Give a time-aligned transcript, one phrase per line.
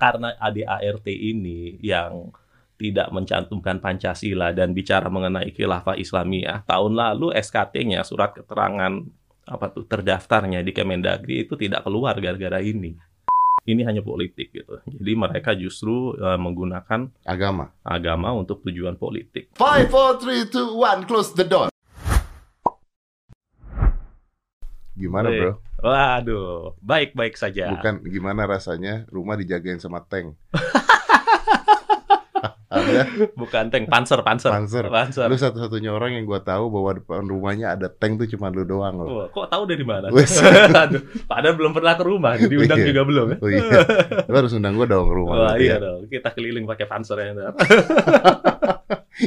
[0.00, 2.32] karena ADART ini yang
[2.80, 9.04] tidak mencantumkan Pancasila dan bicara mengenai khilafah Islamiyah, tahun lalu SKT-nya surat keterangan
[9.44, 12.96] apa tuh terdaftarnya di Kemendagri itu tidak keluar gara-gara ini.
[13.68, 14.80] Ini hanya politik gitu.
[14.88, 19.52] Jadi mereka justru uh, menggunakan agama agama untuk tujuan politik.
[19.52, 21.68] Five, four, three, two, one, close the door.
[25.00, 25.52] Gimana bro?
[25.80, 27.72] Waduh, baik-baik saja.
[27.72, 30.36] Bukan gimana rasanya rumah dijagain sama tank.
[32.70, 33.02] ada
[33.34, 35.26] bukan tank panser panser panser, panser.
[35.26, 38.94] lu satu-satunya orang yang gua tahu bahwa depan rumahnya ada tank tuh cuma lu doang
[38.94, 40.06] loh oh, kok tahu dari mana
[40.86, 42.86] Aduh, padahal belum pernah ke rumah jadi undang iya.
[42.94, 43.78] juga belum ya oh, iya.
[44.30, 45.76] lu harus undang gua dong ke rumah oh, iya ya.
[45.82, 47.30] dong kita keliling pakai panser ya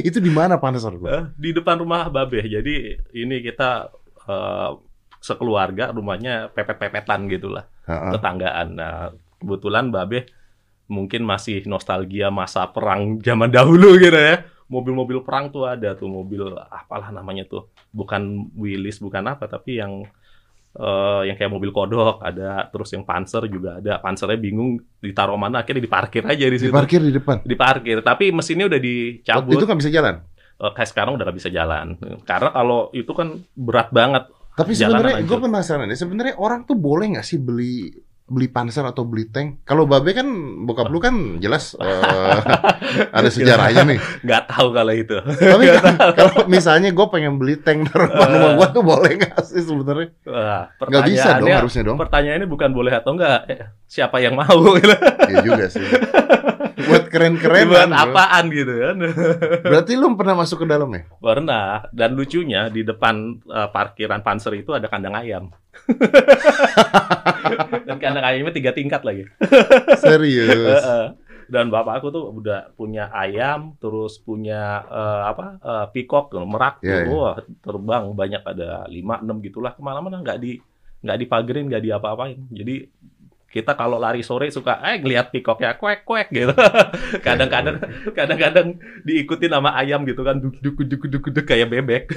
[0.08, 1.36] itu di mana panser bro?
[1.36, 3.92] di depan rumah babe jadi ini kita
[4.24, 4.72] uh,
[5.24, 8.12] sekeluarga rumahnya pepet-pepetan gitulah uh -uh.
[8.12, 9.08] tetanggaan nah
[9.40, 10.28] kebetulan babe
[10.88, 14.44] mungkin masih nostalgia masa perang zaman dahulu gitu ya.
[14.64, 17.68] Mobil-mobil perang tuh ada tuh mobil apalah namanya tuh.
[17.92, 20.08] Bukan Willys, bukan apa tapi yang
[20.80, 24.00] uh, yang kayak mobil kodok ada, terus yang Panzer juga ada.
[24.00, 26.72] Panzernya bingung ditaruh mana, akhirnya diparkir aja di situ.
[26.72, 27.44] Diparkir di depan.
[27.44, 29.52] Diparkir, tapi mesinnya udah dicabut.
[29.52, 30.14] Waktu itu kan bisa jalan.
[30.54, 31.98] Uh, kayak sekarang udah gak bisa jalan.
[32.24, 34.30] Karena kalau itu kan berat banget.
[34.54, 37.90] Tapi sebenarnya gue penasaran ya, sebenarnya orang tuh boleh nggak sih beli
[38.24, 39.68] beli panser atau beli tank?
[39.68, 40.24] Kalau Babe kan
[40.64, 42.40] bokap lu kan jelas uh,
[43.18, 43.98] ada sejarahnya nih.
[44.24, 45.12] Gak tahu kalau itu.
[45.20, 49.60] Tapi kan, kalau misalnya gue pengen beli tank dari rumah gue tuh boleh nggak sih
[49.60, 50.08] sebenarnya?
[50.80, 51.98] Gak bisa dong harusnya dong.
[52.00, 53.44] Pertanyaannya bukan boleh atau enggak.
[53.52, 54.72] Eh, siapa yang mau?
[55.28, 55.84] Iya juga sih.
[56.90, 58.96] Buat keren-keren Buat apaan gitu kan.
[59.70, 61.02] Berarti lu pernah masuk ke dalam ya?
[61.18, 61.86] Pernah.
[61.94, 65.44] Dan lucunya di depan uh, parkiran panser itu ada kandang ayam.
[67.86, 69.24] Dan kandang ayamnya tiga tingkat lagi.
[70.02, 70.82] Serius.
[71.44, 77.04] Dan bapak aku tuh udah punya ayam, terus punya uh, apa uh, pikok, merak, yeah,
[77.04, 77.36] tuh, yeah.
[77.60, 80.56] terbang banyak ada lima enam gitulah ke mana-mana nggak di
[81.04, 82.48] nggak dipagerin, nggak diapa-apain.
[82.48, 82.88] Jadi
[83.54, 86.50] kita kalau lari sore suka eh ngeliat pikok ya kuek kuek gitu
[87.26, 87.78] kadang-kadang
[88.10, 92.10] kadang-kadang diikuti nama ayam gitu kan duk duk duk duk duk kayak bebek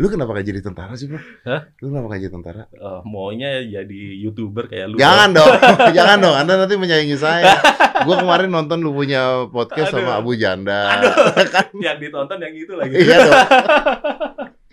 [0.00, 1.20] Lu kenapa gak jadi tentara sih, Bro?
[1.44, 1.68] Hah?
[1.84, 2.62] Lu kenapa gak jadi tentara?
[2.72, 4.96] Uh, maunya jadi YouTuber kayak lu.
[4.96, 5.52] Jangan dong.
[5.92, 6.32] jangan dong.
[6.38, 7.60] Anda nanti menyaingi saya.
[8.06, 10.06] Gua kemarin nonton lu punya podcast Aduh.
[10.06, 10.96] sama Abu Janda.
[10.96, 11.44] Aduh.
[11.50, 11.66] kan?
[11.76, 12.94] Yang ditonton yang itu lagi.
[12.94, 13.42] iya dong.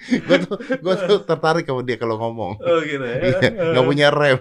[0.09, 2.58] Gue tuh gue tuh tertarik sama dia kalau ngomong.
[2.59, 3.18] Oh gitu ya.
[3.22, 4.40] Iya, gak punya rem.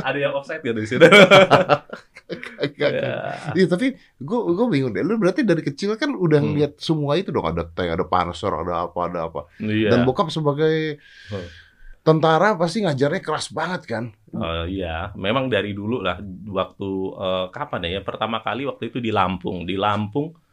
[0.00, 1.04] Ada yang offside ya di sini.
[2.80, 2.90] ya.
[3.52, 5.04] ya, tapi gue gue bingung deh.
[5.04, 6.48] Lu berarti dari kecil kan udah hmm.
[6.52, 7.44] ngeliat semua itu dong.
[7.44, 9.40] Ada tank, ada panser, ada apa, ada apa.
[9.60, 9.92] Iya.
[9.92, 10.98] Dan bokap sebagai
[12.04, 14.04] tentara pasti ngajarnya keras banget kan.
[14.34, 16.20] Uh, iya, memang dari dulu lah.
[16.48, 18.00] Waktu uh, kapan ya?
[18.02, 19.64] Pertama kali waktu itu di Lampung.
[19.64, 20.43] Di Lampung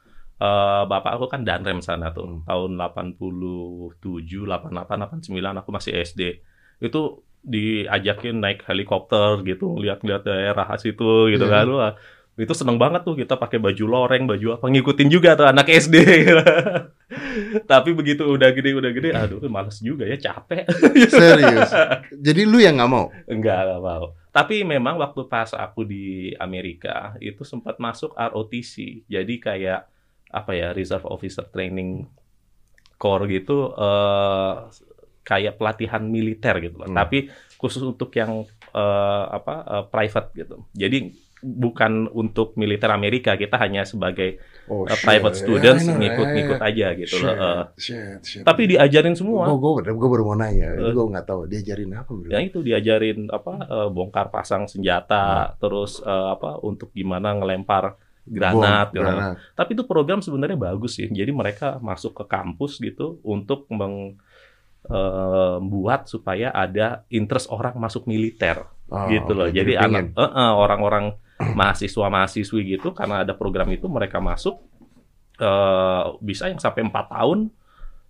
[0.42, 2.42] uh, bapak aku kan danrem sana tuh.
[2.42, 2.44] Hmm.
[2.50, 6.22] Tahun 87, 88, 89 aku masih SD.
[6.82, 11.54] Itu diajakin naik helikopter gitu, lihat-lihat daerah situ gitu yeah.
[11.54, 11.66] kan.
[11.70, 11.94] Wah,
[12.42, 15.96] itu seneng banget tuh kita pakai baju loreng, baju apa ngikutin juga tuh anak SD.
[17.72, 20.66] Tapi begitu udah gede udah gede, aduh males juga ya capek.
[21.12, 21.70] Serius.
[22.10, 23.14] Jadi lu yang nggak mau?
[23.30, 24.06] Enggak, nggak mau.
[24.32, 29.04] Tapi memang waktu pas aku di Amerika itu sempat masuk ROTC.
[29.12, 29.92] Jadi kayak
[30.32, 32.08] apa ya Reserve Officer Training
[32.96, 33.76] Corps gitu.
[33.76, 34.72] Uh,
[35.22, 36.98] kayak pelatihan militer gitu Hmm.
[36.98, 37.30] Tapi
[37.62, 38.42] khusus untuk yang
[38.74, 40.66] uh, apa uh, private gitu.
[40.74, 44.38] Jadi bukan untuk militer Amerika, kita hanya sebagai
[44.70, 46.86] oh, uh, private students ngikut-ngikut yeah, yeah.
[46.94, 47.34] aja gitu shit, loh.
[47.34, 48.44] Uh, shit, shit.
[48.46, 49.50] Tapi diajarin semua.
[49.50, 52.12] Gue gue baru mau nanya, uh, gue nggak tahu diajarin apa.
[52.14, 52.30] Bro?
[52.30, 55.54] Ya itu diajarin apa uh, bongkar pasang senjata, hmm.
[55.58, 59.38] terus uh, apa untuk gimana ngelempar granat, Bom, granat.
[59.58, 61.10] Tapi itu program sebenarnya bagus sih.
[61.10, 64.18] Jadi mereka masuk ke kampus gitu untuk meng
[64.82, 69.48] membuat supaya ada interest orang masuk militer oh, gitu loh.
[69.48, 71.14] Jadi anak uh, uh, orang-orang
[71.60, 74.58] mahasiswa mahasiswi gitu karena ada program itu mereka masuk
[75.38, 77.54] uh, bisa yang sampai empat tahun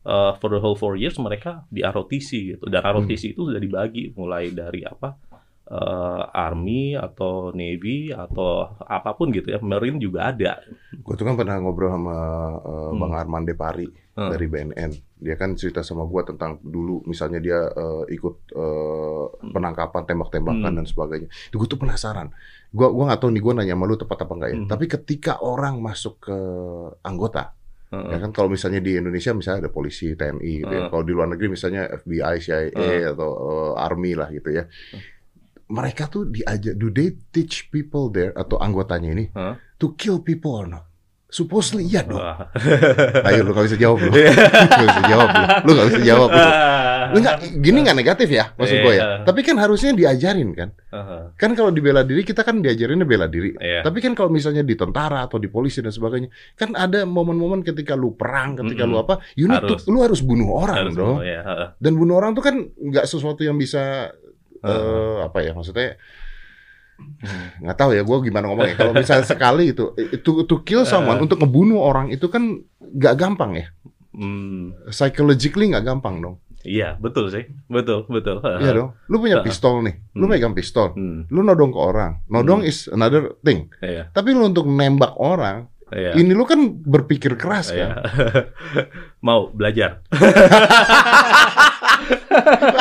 [0.07, 2.65] uh, for the whole four years mereka di ROTC gitu.
[2.71, 3.33] Dan ROTC hmm.
[3.35, 5.30] itu sudah dibagi mulai dari apa
[5.71, 10.59] uh, army atau navy atau apa pun gitu ya marine juga ada.
[10.99, 12.17] Gue tuh kan pernah ngobrol sama
[12.59, 12.99] uh, hmm.
[12.99, 14.29] Bang Arman Depari hmm.
[14.29, 14.91] dari BNN.
[15.21, 19.25] Dia kan cerita sama gue tentang dulu misalnya dia uh, ikut uh,
[19.55, 20.77] penangkapan tembak-tembakan hmm.
[20.83, 21.29] dan sebagainya.
[21.55, 22.35] Gue tuh penasaran.
[22.71, 24.57] Gue gua nggak tahu nih gue nanya malu tepat apa enggak ya.
[24.59, 24.69] Hmm.
[24.69, 26.37] Tapi ketika orang masuk ke
[27.07, 27.55] anggota
[27.91, 28.07] Uh.
[28.07, 30.81] Ya kan kalau misalnya di Indonesia misalnya ada polisi, TNI gitu uh ya.
[30.87, 33.03] Kalau di luar negeri misalnya FBI, CIA uh -uh.
[33.11, 34.63] atau uh, Army lah gitu ya.
[35.71, 39.55] Mereka tuh diajak, do they teach people there atau anggotanya ini huh?
[39.79, 40.91] to kill people or not?
[41.31, 42.19] Supposedly iya dong.
[43.31, 44.11] Ayo lu gak bisa jawab lu.
[44.11, 44.19] Lu
[44.67, 45.43] gak bisa jawab lu.
[45.63, 46.47] Lu gak bisa jawab lu.
[47.11, 48.99] Lu gak, gini gak negatif ya maksud gue ya.
[48.99, 49.07] Iya.
[49.23, 50.75] Tapi kan harusnya diajarin kan.
[50.91, 51.31] Uh-huh.
[51.39, 53.55] Kan kalau di bela diri kita kan diajarinnya bela diri.
[53.63, 53.79] Yeah.
[53.79, 56.27] Tapi kan kalau misalnya di tentara atau di polisi dan sebagainya,
[56.59, 58.99] kan ada momen-momen ketika lu perang, ketika mm -hmm.
[58.99, 59.87] lu apa, you need harus.
[59.87, 61.23] to, lu harus bunuh orang harus dong.
[61.23, 61.41] Bunuh, ya.
[61.79, 64.11] Dan bunuh orang tuh kan nggak sesuatu yang bisa
[64.63, 65.97] uh, uh, apa ya maksudnya
[67.61, 71.25] nggak tahu ya gue gimana ngomongnya kalau misalnya sekali itu itu to kill someone uh,
[71.25, 73.65] untuk ngebunuh orang itu kan nggak gampang ya
[74.13, 74.89] hmm.
[74.93, 79.97] psychologically nggak gampang dong iya betul sih betul betul iya dong lu punya pistol nih
[80.13, 80.33] lu hmm.
[80.33, 81.25] megang pistol hmm.
[81.33, 82.69] lu nodong ke orang nodong hmm.
[82.69, 84.13] is another thing iya.
[84.13, 86.15] tapi lu untuk nembak orang Iya.
[86.15, 87.99] Ini lu kan berpikir keras iya.
[87.99, 88.07] kan?
[89.27, 89.99] Mau belajar.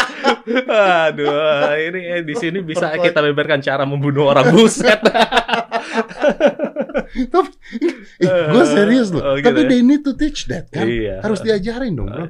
[1.09, 5.01] Aduh, ini eh, di sini bisa kita beberkan cara membunuh orang buset.
[7.31, 7.51] Tapi
[8.23, 9.23] eh, gue serius loh.
[9.23, 9.69] Oh, gitu Tapi ya?
[9.71, 10.87] they need to teach that kan.
[10.87, 11.23] Iya.
[11.23, 12.27] Harus diajarin dong, bro.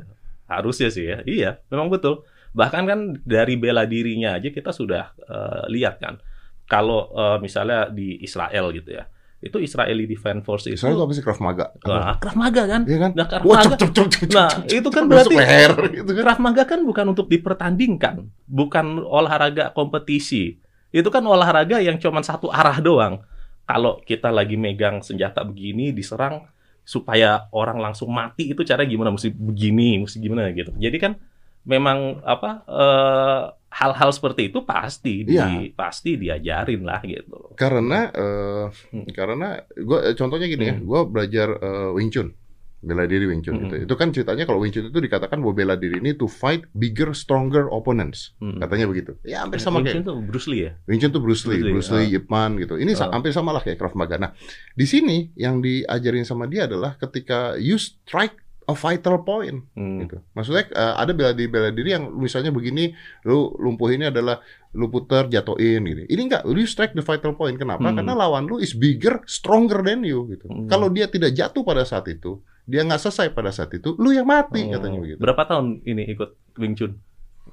[0.50, 1.22] Harusnya sih ya.
[1.25, 2.26] Iya, memang betul.
[2.50, 6.19] Bahkan kan dari bela dirinya aja kita sudah uh, lihat kan.
[6.67, 9.06] Kalau uh, misalnya di Israel gitu ya
[9.40, 11.72] itu Israeli Defense Force itu Israel itu apa sih Krav Maga?
[11.88, 12.82] Nah, Krav Maga kan?
[12.84, 13.10] Iya kan?
[13.16, 13.76] Nah, Krav Maga.
[13.81, 16.22] cuk, cuk, cuk, nah, itu kan berarti leher, gitu kan?
[16.28, 20.60] Krav Maga kan bukan untuk dipertandingkan, bukan olahraga kompetisi.
[20.92, 23.25] Itu kan olahraga yang cuma satu arah doang.
[23.64, 26.44] Kalau kita lagi megang senjata begini diserang
[26.84, 30.75] supaya orang langsung mati itu cara gimana mesti begini, mesti gimana gitu.
[30.76, 31.16] Jadi kan
[31.64, 33.43] memang apa uh,
[33.81, 35.49] hal-hal seperti itu pasti di, ya.
[35.73, 37.56] pasti diajarin lah gitu.
[37.56, 39.09] Karena uh, hmm.
[39.17, 40.85] karena gua contohnya gini ya, hmm.
[40.85, 42.37] ya, gua belajar uh, Wing Chun.
[42.81, 43.65] Bela diri Wing Chun hmm.
[43.69, 43.75] itu.
[43.88, 47.12] Itu kan ceritanya kalau Wing Chun itu dikatakan bahwa bela diri ini to fight bigger,
[47.12, 48.37] stronger opponents.
[48.41, 48.61] Hmm.
[48.61, 49.17] Katanya begitu.
[49.25, 50.73] Ya hampir sama Wing kayak Wing Chun tuh Bruce Lee ya.
[50.85, 52.19] Wing Chun tuh Bruce Lee, Bruce Lee, Bruce Lee uh.
[52.21, 52.77] Ip Man gitu.
[52.77, 53.12] Ini uh.
[53.12, 54.17] hampir sama lah kayak Krav Maga.
[54.21, 54.32] Nah,
[54.77, 58.37] di sini yang diajarin sama dia adalah ketika you strike
[58.70, 59.99] a vital point hmm.
[60.06, 60.17] gitu.
[60.38, 62.94] Maksudnya uh, ada bela diri bela diri yang misalnya begini
[63.26, 64.38] lu lumpuh ini adalah
[64.78, 66.06] lu puter jatuhin gitu.
[66.06, 67.58] Ini enggak, lu strike the vital point.
[67.58, 67.90] Kenapa?
[67.90, 67.99] Hmm.
[67.99, 70.46] Karena lawan lu is bigger, stronger than you gitu.
[70.46, 70.70] Hmm.
[70.70, 72.38] Kalau dia tidak jatuh pada saat itu,
[72.70, 74.78] dia nggak selesai pada saat itu, lu yang mati oh.
[74.78, 75.19] katanya begitu.
[75.19, 76.31] Berapa tahun ini ikut
[76.62, 76.94] Wing Chun?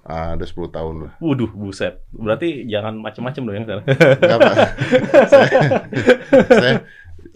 [0.08, 1.14] ada 10 tahun lah.
[1.20, 2.00] Waduh, buset.
[2.16, 3.84] Berarti jangan macam-macam dong yang sana.
[5.32, 5.60] saya,
[6.48, 6.74] saya,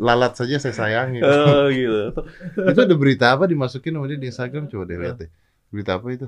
[0.01, 1.21] lalat saja saya sayangi.
[1.29, 2.09] Oh gitu.
[2.57, 5.29] itu ada berita apa dimasukin sama dia di Instagram coba deh lihat deh.
[5.69, 6.27] Berita apa itu?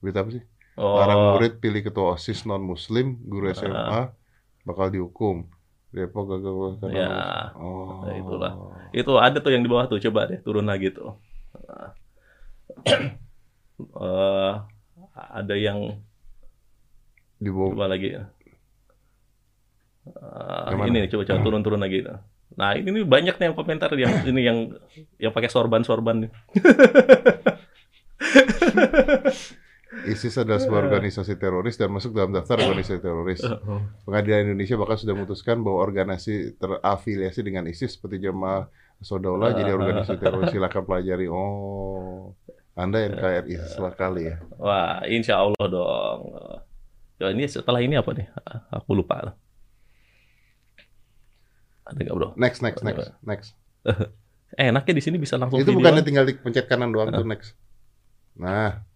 [0.00, 0.42] Berita apa sih?
[0.80, 0.96] Oh.
[0.96, 4.08] Para murid pilih ketua OSIS non muslim, guru SMA uh.
[4.64, 5.44] bakal dihukum.
[5.92, 7.08] Depok gagal karena ya.
[7.60, 8.08] Oh.
[8.08, 8.52] Nah, itulah.
[8.96, 11.20] Itu ada tuh yang di bawah tuh, coba deh turun lagi tuh.
[13.92, 14.64] uh,
[15.38, 16.00] ada yang
[17.36, 17.76] di bawah.
[17.76, 18.16] Coba lagi.
[20.08, 22.00] Uh, ini coba coba turun-turun lagi.
[22.56, 24.58] Nah ini nih banyak nih yang komentar yang ini yang
[25.18, 26.30] yang pakai sorban-sorban nih.
[30.02, 33.44] ISIS adalah sebuah organisasi teroris dan masuk dalam daftar organisasi teroris.
[34.08, 38.72] Pengadilan Indonesia bahkan sudah memutuskan bahwa organisasi terafiliasi dengan ISIS seperti Jamaah
[39.04, 40.50] Sodaula jadi organisasi teroris.
[40.50, 41.28] Silakan pelajari.
[41.28, 42.32] Oh,
[42.72, 44.40] Anda NKRI setelah kali ya.
[44.56, 46.20] Wah, insya Allah dong.
[47.20, 48.26] Ya, ini setelah ini apa nih?
[48.72, 49.36] Aku lupa.
[51.86, 52.28] Ada nggak bro?
[52.38, 53.48] Next, next, next, next.
[54.60, 57.58] eh, enaknya di sini bisa langsung Itu bukannya tinggal dipencet kanan doang tuh next.
[58.38, 58.86] Nah,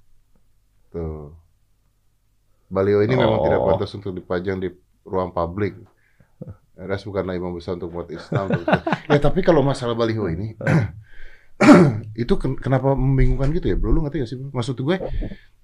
[0.95, 1.35] tuh.
[2.67, 3.21] Baliho ini oh.
[3.23, 3.67] memang tidak oh.
[3.71, 4.69] pantas untuk dipajang di
[5.07, 5.79] ruang publik.
[6.77, 8.53] Ras bukanlah imam besar untuk umat Islam.
[9.09, 10.53] ya tapi kalau masalah baliho ini,
[12.23, 13.97] itu ken kenapa membingungkan gitu ya, bro?
[13.97, 14.37] Lu ngerti gak sih?
[14.37, 15.01] Maksud gue,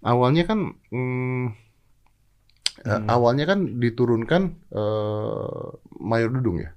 [0.00, 1.52] awalnya kan, hmm,
[2.80, 3.06] hmm.
[3.12, 6.73] awalnya kan diturunkan uh, Mayor Dudung ya.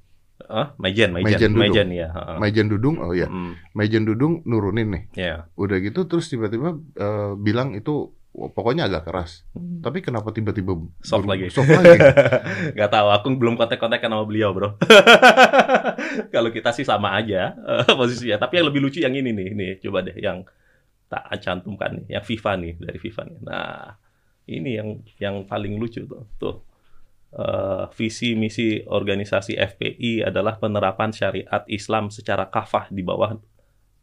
[0.78, 1.64] Majen, Majen, Majen Dudung.
[1.64, 2.08] Majen, ya.
[2.12, 2.38] Uh.
[2.38, 3.28] Majen Dudung, oh ya.
[3.32, 3.54] Mm.
[3.72, 5.04] Majen Dudung nurunin nih.
[5.16, 5.38] Yeah.
[5.56, 9.48] Udah gitu terus tiba-tiba uh, bilang itu pokoknya agak keras.
[9.56, 9.80] Hmm.
[9.80, 11.48] Tapi kenapa tiba-tiba soft lagi?
[11.48, 11.96] Soft lagi.
[12.80, 14.76] Gak tahu, aku belum kontak-kontak sama beliau, bro.
[16.36, 18.36] Kalau kita sih sama aja uh, posisinya.
[18.44, 20.44] Tapi yang lebih lucu yang ini nih, nih coba deh yang
[21.08, 23.40] tak cantumkan nih, yang FIFA nih dari FIFA nih.
[23.46, 23.96] Nah,
[24.52, 26.28] ini yang yang paling lucu tuh.
[26.36, 26.56] Tuh
[27.36, 33.36] uh, visi misi organisasi FPI adalah penerapan syariat Islam secara kafah di bawah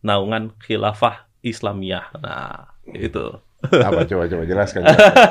[0.05, 2.13] naungan khilafah Islamiyah.
[2.21, 3.41] Nah, itu.
[3.63, 4.83] Apa coba coba jelaskan.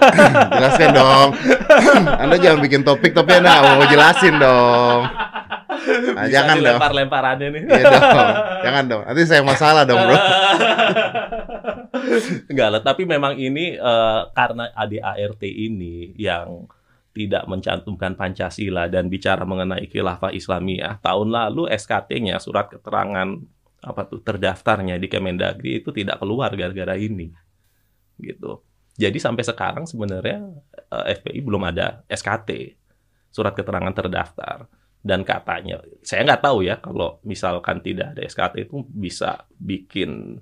[0.55, 1.29] jelaskan dong.
[2.23, 5.01] anda jangan bikin topik tapi Anda mau jelasin dong.
[6.15, 6.79] Nah, jangan dong.
[6.79, 7.63] Lempar-lemparannya nih.
[7.67, 8.31] Iya dong.
[8.63, 9.01] Jangan dong.
[9.03, 10.15] Nanti saya masalah dong, Bro.
[12.51, 16.71] Enggak lah, tapi memang ini uh, karena ADART ini yang
[17.11, 21.03] tidak mencantumkan Pancasila dan bicara mengenai khilafah Islamiyah.
[21.03, 23.27] Tahun lalu SKT-nya surat keterangan
[23.81, 27.33] apa tuh terdaftarnya di Kemendagri itu tidak keluar gara-gara ini.
[28.15, 28.61] Gitu.
[28.95, 30.39] Jadi sampai sekarang sebenarnya
[30.91, 32.77] eh, FPI belum ada SKT,
[33.33, 34.69] surat keterangan terdaftar.
[35.01, 40.37] Dan katanya, saya nggak tahu ya kalau misalkan tidak ada SKT itu bisa bikin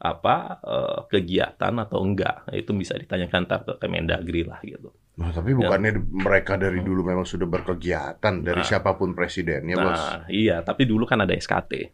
[0.00, 2.48] apa eh, kegiatan atau enggak.
[2.56, 4.90] Itu bisa ditanyakan ke Kemendagri lah gitu.
[5.20, 6.00] Nah, tapi bukannya ya.
[6.00, 10.02] mereka dari dulu memang sudah berkegiatan dari nah, siapa pun presidennya, nah, Bos.
[10.32, 11.92] iya, tapi dulu kan ada SKT.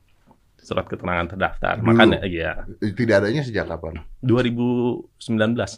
[0.63, 1.83] Surat keterangan terdaftar.
[1.83, 1.91] Dulu.
[1.91, 2.63] Makanya iya.
[2.79, 3.99] Tidak adanya sejak kapan?
[4.23, 5.19] 2019,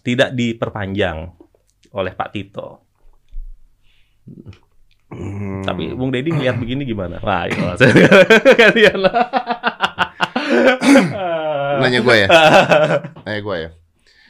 [0.05, 1.33] tidak diperpanjang
[1.97, 2.69] oleh Pak Tito.
[5.09, 5.65] Hmm.
[5.65, 7.17] Tapi Bung Deddy ngeliat begini gimana?
[7.25, 7.65] Wah, itu
[8.61, 9.17] kalian lah.
[11.79, 12.29] Nanya gue ya?
[13.25, 13.71] Nanya gue ya?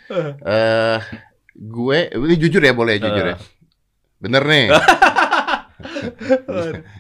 [0.09, 0.99] Eh, uh,
[1.53, 3.31] gue ini jujur ya boleh ya, jujur uh.
[3.35, 3.39] ya
[4.19, 4.67] bener nih.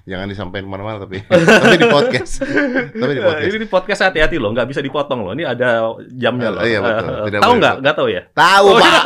[0.06, 2.46] Jangan disampaikan mana-mana tapi tapi di podcast.
[2.94, 3.50] Tapi di podcast.
[3.50, 5.34] ini di podcast hati-hati loh nggak bisa dipotong loh.
[5.34, 6.62] Ini ada jamnya loh.
[6.62, 7.10] iya, betul.
[7.10, 7.74] Eh, Tidak tahu nggak?
[7.82, 8.22] nggak tahu ya?
[8.30, 9.02] Tahu oh, pak.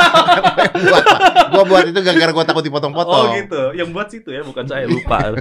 [0.76, 1.20] Buat pak
[1.52, 3.32] gue buat itu gara-gara gue takut dipotong-potong.
[3.32, 3.62] Oh gitu.
[3.72, 4.84] Yang buat situ ya bukan saya.
[4.84, 5.40] Lupa.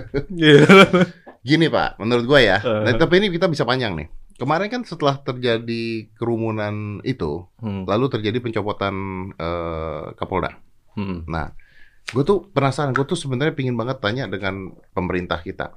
[1.51, 1.99] Gini pak.
[1.99, 2.63] Menurut gue ya.
[2.63, 2.87] Uh.
[2.87, 4.07] nah, tapi ini kita bisa panjang nih
[4.41, 7.85] Kemarin kan setelah terjadi kerumunan itu, hmm.
[7.85, 8.95] lalu terjadi pencopotan
[9.37, 10.57] uh, Kapolda.
[10.97, 11.29] Hmm.
[11.29, 11.53] Nah,
[12.09, 15.69] gue tuh penasaran, gue tuh sebenarnya pingin banget tanya dengan pemerintah kita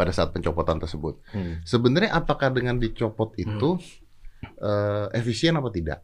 [0.00, 1.20] pada saat pencopotan tersebut.
[1.36, 1.60] Hmm.
[1.60, 4.56] Sebenarnya apakah dengan dicopot itu hmm.
[4.64, 6.00] uh, efisien apa tidak?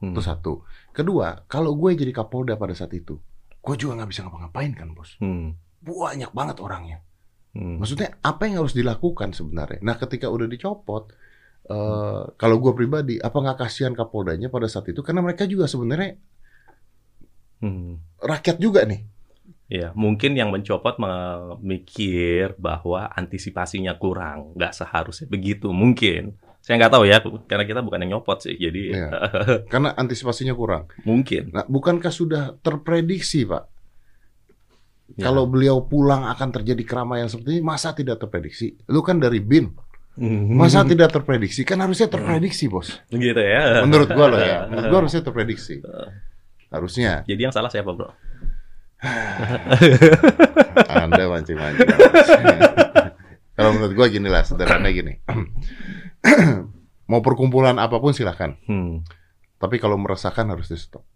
[0.00, 0.16] Hmm.
[0.16, 0.64] Itu satu.
[0.96, 3.20] Kedua, kalau gue jadi Kapolda pada saat itu,
[3.60, 5.20] gue juga nggak bisa ngapa-ngapain kan, bos.
[5.20, 5.52] Hmm.
[5.84, 7.04] Banyak banget orangnya.
[7.52, 7.80] Hmm.
[7.80, 9.80] Maksudnya apa yang harus dilakukan sebenarnya?
[9.84, 11.12] Nah, ketika udah dicopot,
[11.68, 15.04] uh, kalau gue pribadi, apa nggak kasihan Kapoldanya pada saat itu?
[15.04, 16.16] Karena mereka juga sebenarnya
[17.60, 18.24] hmm.
[18.24, 19.04] rakyat juga nih.
[19.72, 25.72] Ya, mungkin yang mencopot memikir bahwa antisipasinya kurang, nggak seharusnya begitu.
[25.72, 28.82] Mungkin saya nggak tahu ya, karena kita bukan yang nyopot sih, jadi.
[28.92, 29.08] Ya,
[29.72, 30.92] karena antisipasinya kurang.
[31.08, 31.56] Mungkin.
[31.56, 33.71] Nah, bukankah sudah terprediksi, Pak?
[35.12, 35.28] Ya.
[35.28, 38.80] Kalau beliau pulang akan terjadi keramaian seperti ini, masa tidak terprediksi?
[38.88, 39.68] Lu kan dari BIN.
[40.16, 40.56] Mhm.
[40.56, 41.64] Masa tidak terprediksi?
[41.64, 43.00] Kan harusnya terprediksi, Bos.
[43.08, 43.80] Gitu ya.
[43.84, 44.68] Menurut gua loh ya.
[44.68, 45.80] Menurut gua harusnya terprediksi.
[46.68, 47.24] Harusnya.
[47.24, 48.12] Jadi yang salah siapa, Bro?
[51.02, 51.88] Anda mancing-mancing.
[53.56, 55.20] Kalau menurut gua gini lah, sederhana gini.
[57.10, 58.56] Mau perkumpulan apa pun silahkan.
[58.64, 59.04] Hmm.
[59.60, 61.06] Tapi kalau meresahkan harus di stop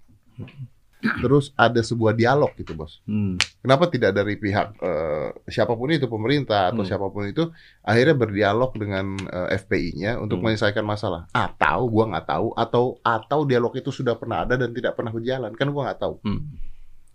[1.25, 3.01] terus ada sebuah dialog gitu bos.
[3.07, 3.39] Hmm.
[3.63, 6.91] Kenapa tidak dari pihak uh, siapa pun itu pemerintah atau hmm.
[6.91, 7.49] siapa pun itu
[7.83, 10.53] akhirnya berdialog dengan uh, eh, FPI-nya untuk hmm.
[10.53, 11.31] menyelesaikan masalah?
[11.33, 15.53] Atau gua nggak tahu atau atau dialog itu sudah pernah ada dan tidak pernah berjalan
[15.55, 16.15] kan gua nggak tahu.
[16.25, 16.43] Hmm.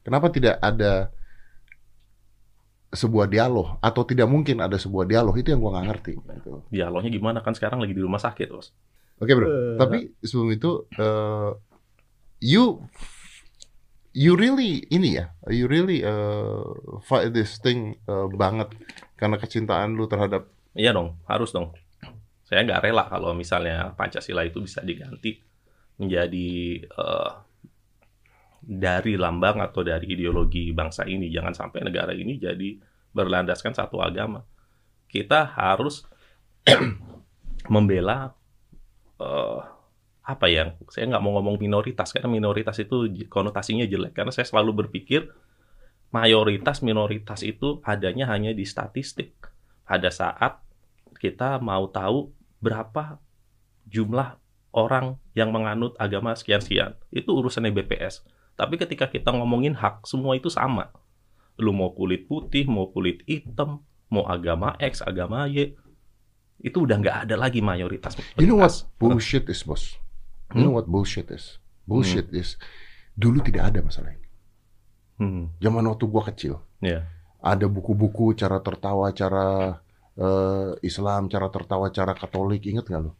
[0.01, 1.13] Kenapa tidak ada
[2.91, 6.13] sebuah dialog atau tidak mungkin ada sebuah dialog itu yang gua nggak ngerti.
[6.19, 6.51] Gitu.
[6.67, 8.71] Dialognya gimana kan sekarang lagi di rumah sakit bos.
[9.21, 9.77] Oke okay, bro, uh.
[9.77, 11.53] tapi sebelum itu uh,
[12.41, 12.81] you
[14.11, 16.63] you really ini ya, you really uh,
[17.03, 18.71] fight this thing uh, banget
[19.15, 20.47] karena kecintaan lu terhadap.
[20.75, 21.75] Iya dong, harus dong.
[22.47, 25.39] Saya nggak rela kalau misalnya Pancasila itu bisa diganti
[25.99, 27.31] menjadi uh,
[28.61, 31.31] dari lambang atau dari ideologi bangsa ini.
[31.31, 32.75] Jangan sampai negara ini jadi
[33.15, 34.43] berlandaskan satu agama.
[35.07, 36.07] Kita harus
[37.73, 38.31] membela
[39.19, 39.59] uh,
[40.21, 44.13] apa ya saya nggak mau ngomong minoritas karena minoritas itu konotasinya jelek.
[44.13, 45.29] Karena saya selalu berpikir
[46.13, 49.33] mayoritas minoritas itu adanya hanya di statistik.
[49.85, 50.61] Pada saat
[51.19, 52.31] kita mau tahu
[52.63, 53.19] berapa
[53.89, 54.39] jumlah
[54.71, 58.23] orang yang menganut agama sekian-sekian itu urusannya BPS
[58.61, 60.93] tapi ketika kita ngomongin hak semua itu sama.
[61.57, 65.73] Lu mau kulit putih mau kulit hitam mau agama X agama Y
[66.61, 68.13] itu udah nggak ada lagi mayoritas.
[68.37, 69.97] You know what bullshit is, bos?
[70.55, 70.83] You know hmm?
[70.83, 71.59] what bullshit is?
[71.87, 72.41] Bullshit hmm.
[72.41, 72.59] is
[73.15, 74.29] dulu tidak ada masalah ini.
[75.21, 75.43] Hmm.
[75.61, 77.05] Zaman waktu gua kecil, yeah.
[77.39, 79.77] ada buku-buku cara tertawa, cara
[80.17, 83.13] uh, Islam, cara tertawa, cara Katolik, inget nggak lo?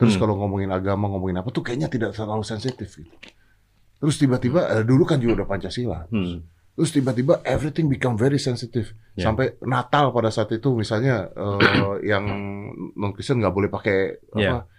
[0.00, 0.22] Terus hmm.
[0.22, 3.12] kalau ngomongin agama, ngomongin apa tuh kayaknya tidak terlalu sensitif gitu.
[4.02, 6.10] Terus tiba-tiba uh, dulu kan juga udah Pancasila.
[6.10, 6.42] Hmm.
[6.72, 8.96] Terus tiba-tiba everything become very sensitive.
[9.14, 9.28] Yeah.
[9.28, 12.24] Sampai Natal pada saat itu misalnya uh, yang
[12.96, 14.56] non Kristen nggak boleh pakai yeah.
[14.56, 14.71] apa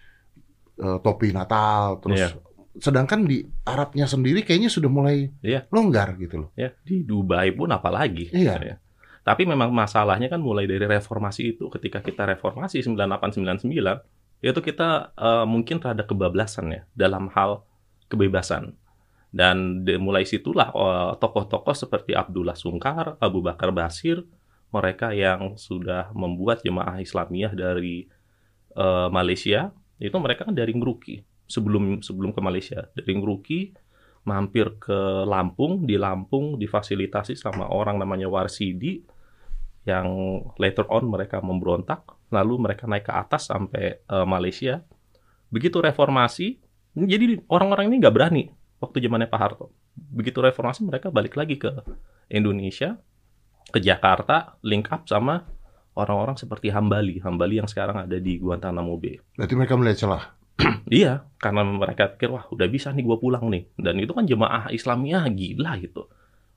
[0.83, 2.31] uh, topi Natal terus yeah.
[2.77, 5.63] sedangkan di Arabnya sendiri kayaknya sudah mulai yeah.
[5.71, 6.49] longgar gitu loh.
[6.53, 8.29] Ya, di Dubai pun apalagi.
[8.35, 8.55] Iya.
[8.59, 8.75] Ya.
[9.23, 13.71] Tapi memang masalahnya kan mulai dari reformasi itu ketika kita reformasi 9899
[14.43, 17.63] itu kita uh, mungkin rada kebablasan ya dalam hal
[18.11, 18.75] kebebasan.
[19.33, 24.21] Dan mulai situlah eh, tokoh-tokoh seperti Abdullah Sungkar, Abu Bakar Basir,
[24.69, 28.05] mereka yang sudah membuat jemaah Islamiyah dari
[28.77, 29.73] uh, Malaysia,
[30.03, 32.83] itu mereka kan dari Ngeruki sebelum sebelum ke Malaysia.
[32.91, 33.71] Dari Ngeruki
[34.23, 39.03] mampir ke Lampung, di Lampung difasilitasi sama orang namanya Warsidi
[39.83, 44.79] yang later on mereka memberontak, lalu mereka naik ke atas sampai uh, Malaysia.
[45.51, 46.63] Begitu reformasi,
[46.95, 48.43] jadi orang-orang ini nggak berani
[48.79, 49.75] waktu zamannya Pak Harto.
[49.93, 51.83] Begitu reformasi mereka balik lagi ke
[52.31, 52.95] Indonesia,
[53.75, 55.43] ke Jakarta, link up sama
[55.93, 59.21] orang-orang seperti Hambali, Hambali yang sekarang ada di Guantanamo Bay.
[59.37, 60.23] Berarti mereka melihat celah.
[60.89, 63.69] iya, karena mereka pikir wah udah bisa nih gue pulang nih.
[63.77, 66.09] Dan itu kan jemaah Islamnya gila gitu.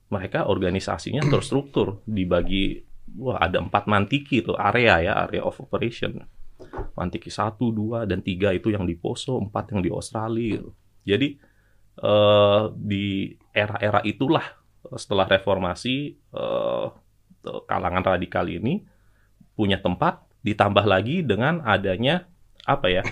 [0.09, 2.81] Mereka organisasinya terstruktur dibagi
[3.17, 6.21] wah ada empat mantiki itu area ya area of operation.
[6.97, 10.57] Mantiki satu, dua, dan tiga itu yang di Poso, empat yang di Australia.
[10.57, 10.69] Gitu.
[11.05, 11.27] Jadi
[12.01, 14.43] uh, di era-era itulah
[14.97, 16.89] setelah reformasi uh,
[17.69, 18.81] kalangan radikal ini
[19.57, 22.29] punya tempat ditambah lagi dengan adanya
[22.63, 23.03] apa ya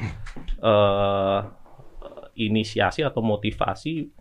[0.61, 1.49] uh,
[2.45, 4.13] inisiasi atau motivasi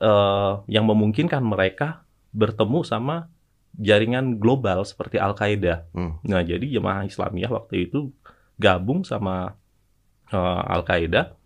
[0.00, 3.28] uh, yang memungkinkan mereka bertemu sama
[3.74, 5.86] jaringan global seperti Al Qaeda.
[5.94, 6.18] Hmm.
[6.26, 8.10] Nah jadi jemaah Islamiyah waktu itu
[8.58, 9.58] gabung sama
[10.32, 11.36] uh, Al Qaeda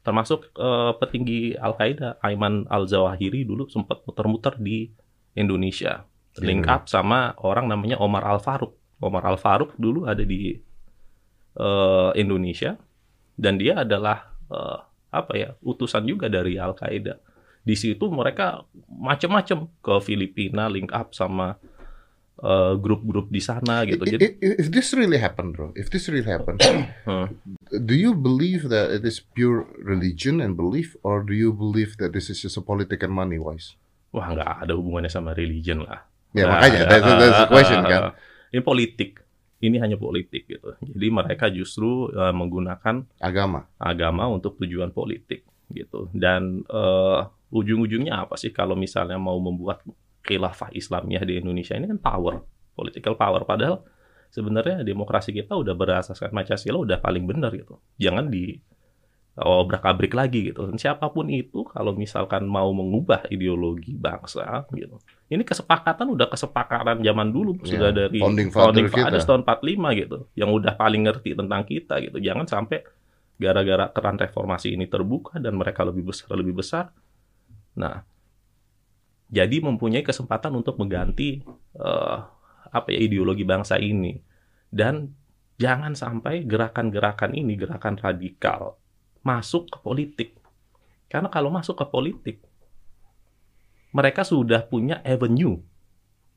[0.00, 4.88] termasuk uh, petinggi Al Qaeda Aiman Al Zawahiri dulu sempat muter-muter di
[5.36, 6.08] Indonesia
[6.40, 10.54] link up sama orang namanya Omar Al Farouk Omar Al Farouk dulu ada di
[11.56, 12.76] uh, Indonesia
[13.40, 14.78] dan dia adalah uh,
[15.10, 17.18] apa ya utusan juga dari Al Qaeda
[17.60, 21.60] di situ mereka macam-macam ke Filipina link up sama
[22.40, 24.00] Eh, grup-grup uh, di sana gitu.
[24.00, 26.56] Jadi, if this really happen, bro, if this really happen,
[27.04, 27.28] huh?
[27.84, 32.16] do you believe that it is pure religion and belief, or do you believe that
[32.16, 33.76] this is just a political money wise?
[34.16, 36.00] Wah, nggak ada hubungannya sama religion lah.
[36.32, 38.02] Ya nah, makanya, that's, that's the question kan.
[38.50, 39.22] Ini politik,
[39.62, 40.74] ini hanya politik gitu.
[40.82, 46.10] Jadi mereka justru uh, menggunakan agama, agama untuk tujuan politik gitu.
[46.10, 49.82] Dan uh, ujung-ujungnya apa sih kalau misalnya mau membuat
[50.26, 52.42] khilafah Islamiyah di Indonesia ini kan power,
[52.74, 53.46] political power.
[53.46, 53.86] Padahal
[54.30, 57.78] sebenarnya demokrasi kita udah berasaskan Pancasila udah paling benar gitu.
[57.98, 58.58] Jangan di
[59.38, 60.66] obrak-abrik lagi gitu.
[60.66, 64.98] Dan siapa pun itu kalau misalkan mau mengubah ideologi bangsa gitu.
[65.30, 70.00] Ini kesepakatan udah kesepakatan zaman dulu yeah, sudah dari founding father founding ada tahun 45
[70.02, 72.18] gitu yang udah paling ngerti tentang kita gitu.
[72.18, 72.82] Jangan sampai
[73.38, 76.90] gara-gara keran reformasi ini terbuka dan mereka lebih besar lebih besar.
[77.78, 78.02] Nah,
[79.30, 81.46] jadi mempunyai kesempatan untuk mengganti
[81.78, 82.26] uh,
[82.70, 84.18] apa ya ideologi bangsa ini
[84.74, 85.14] dan
[85.58, 88.78] jangan sampai gerakan-gerakan ini gerakan radikal
[89.22, 90.30] masuk ke politik
[91.06, 92.36] karena kalau masuk ke politik
[93.90, 95.58] mereka sudah punya avenue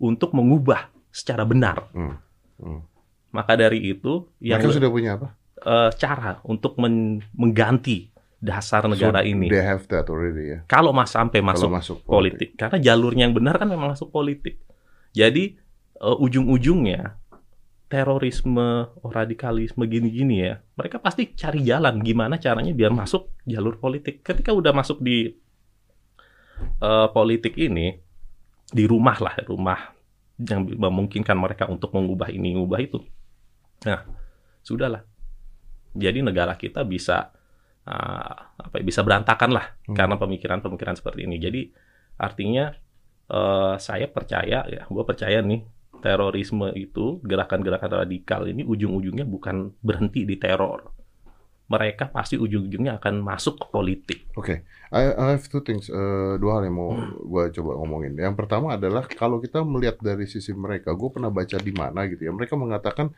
[0.02, 2.16] untuk mengubah secara benar hmm.
[2.60, 2.82] Hmm.
[3.30, 5.28] maka dari itu yang mereka sudah punya apa
[5.63, 8.13] uh, cara untuk men mengganti
[8.44, 9.48] dasar negara so, ini.
[9.48, 10.60] They have that already ya.
[10.68, 12.12] Kalau mas sampai masuk, masuk politik.
[12.12, 14.60] politik, karena jalurnya yang benar kan memang masuk politik.
[15.16, 15.56] Jadi
[16.04, 17.24] uh, ujung-ujungnya
[17.88, 24.20] terorisme, radikalisme gini-gini ya, mereka pasti cari jalan gimana caranya biar masuk jalur politik.
[24.26, 25.32] Ketika udah masuk di
[26.84, 27.96] uh, politik ini,
[28.67, 29.80] di rumah lah, rumah
[30.36, 33.00] yang memungkinkan mereka untuk mengubah ini, mengubah itu.
[33.88, 34.04] Nah,
[34.60, 35.08] sudahlah.
[35.93, 37.32] Jadi negara kita bisa
[37.86, 39.96] uh, apa ya, bisa berantakan lah hmm.
[39.96, 41.38] karena pemikiran-pemikiran seperti ini.
[41.38, 41.62] Jadi
[42.17, 42.74] artinya
[43.30, 45.62] uh, saya percaya ya, gue percaya nih
[46.04, 50.91] terorisme itu gerakan-gerakan radikal ini ujung-ujungnya bukan berhenti di teror.
[51.63, 54.19] Mereka pasti ujung-ujungnya akan masuk ke politik.
[54.36, 54.58] Oke, okay.
[54.91, 58.13] I, I have two things, uh, dua hal yang mau gue coba ngomongin.
[58.19, 62.28] Yang pertama adalah kalau kita melihat dari sisi mereka, gue pernah baca di mana gitu
[62.28, 63.15] ya, mereka mengatakan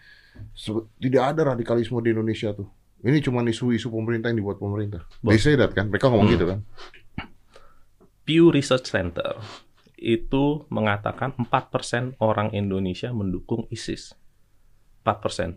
[1.01, 2.69] tidak ada radikalisme di Indonesia tuh
[3.05, 5.05] ini cuma isu-isu pemerintah yang dibuat pemerintah.
[5.21, 6.36] They say that kan, mereka ngomong hmm.
[6.41, 6.60] gitu kan.
[8.25, 9.38] Pew Research Center
[10.01, 14.17] itu mengatakan 4% orang Indonesia mendukung ISIS.
[15.05, 15.53] 4%.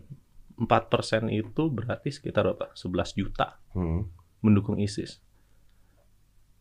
[0.59, 2.75] 4% itu berarti sekitar berapa?
[2.75, 4.01] 11 juta hmm.
[4.43, 5.23] mendukung ISIS.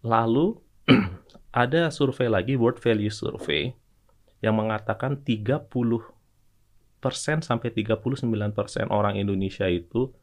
[0.07, 0.55] Lalu
[1.53, 3.75] ada survei lagi, World Value Survey,
[4.39, 6.07] yang mengatakan 30%
[7.43, 8.55] sampai 39%
[8.95, 10.15] orang Indonesia itu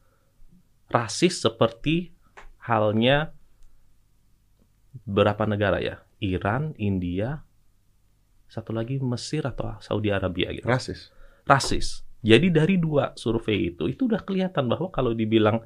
[0.88, 2.16] rasis seperti
[2.64, 3.36] halnya
[5.04, 6.00] berapa negara ya?
[6.24, 7.44] Iran, India,
[8.48, 10.64] satu lagi Mesir atau Saudi Arabia gitu.
[10.64, 11.12] Rasis.
[11.44, 12.05] Rasis.
[12.24, 15.60] Jadi dari dua survei itu itu udah kelihatan bahwa kalau dibilang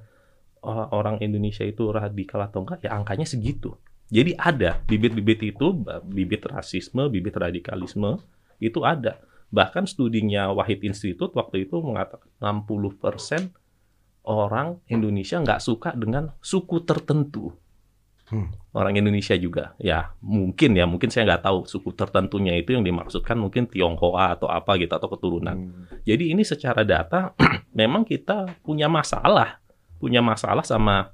[0.64, 3.76] uh, orang Indonesia itu radikal atau enggak ya angkanya segitu.
[4.10, 5.66] Jadi ada bibit-bibit itu,
[6.10, 8.18] bibit rasisme, bibit radikalisme
[8.58, 9.22] itu ada.
[9.54, 13.54] Bahkan studinya Wahid Institute waktu itu mengatakan 60%
[14.26, 17.54] orang Indonesia nggak suka dengan suku tertentu.
[18.30, 18.48] Hmm.
[18.70, 23.34] Orang Indonesia juga, ya mungkin ya, mungkin saya nggak tahu suku tertentunya itu yang dimaksudkan
[23.34, 25.56] mungkin Tionghoa atau apa gitu atau keturunan.
[25.58, 25.90] Hmm.
[26.06, 27.34] Jadi ini secara data
[27.80, 29.58] memang kita punya masalah,
[29.98, 31.10] punya masalah sama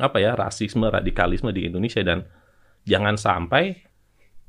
[0.00, 2.24] apa ya rasisme, radikalisme di Indonesia dan
[2.88, 3.76] jangan sampai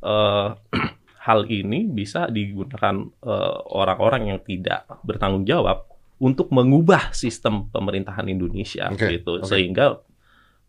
[0.05, 0.55] uh,
[1.27, 5.85] hal ini bisa digunakan eh, orang-orang uh, yang tidak bertanggung jawab
[6.17, 9.21] untuk mengubah sistem pemerintahan Indonesia okay.
[9.21, 9.45] gitu okay.
[9.45, 10.01] sehingga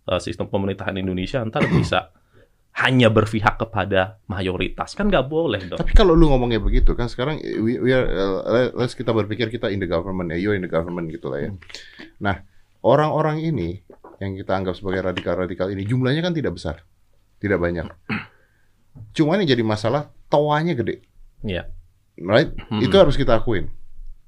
[0.09, 2.11] uh, sistem pemerintahan Indonesia ntar bisa
[2.73, 5.77] hanya berpihak kepada mayoritas kan nggak boleh dong.
[5.77, 9.69] Tapi kalau lu ngomongnya begitu kan sekarang we, we are, uh, let's kita berpikir kita
[9.69, 11.51] in the government ya, you in the government gitu lah ya.
[11.53, 11.61] Hmm.
[12.17, 12.37] Nah
[12.81, 13.85] orang-orang ini
[14.25, 16.81] yang kita anggap sebagai radikal-radikal ini jumlahnya kan tidak besar,
[17.43, 17.85] tidak banyak.
[19.12, 21.05] Cuman yang jadi masalah toanya gede.
[21.45, 21.69] Iya.
[22.17, 22.25] Yeah.
[22.25, 22.57] Right?
[22.73, 22.81] Hmm.
[22.81, 23.69] Itu harus kita akuin.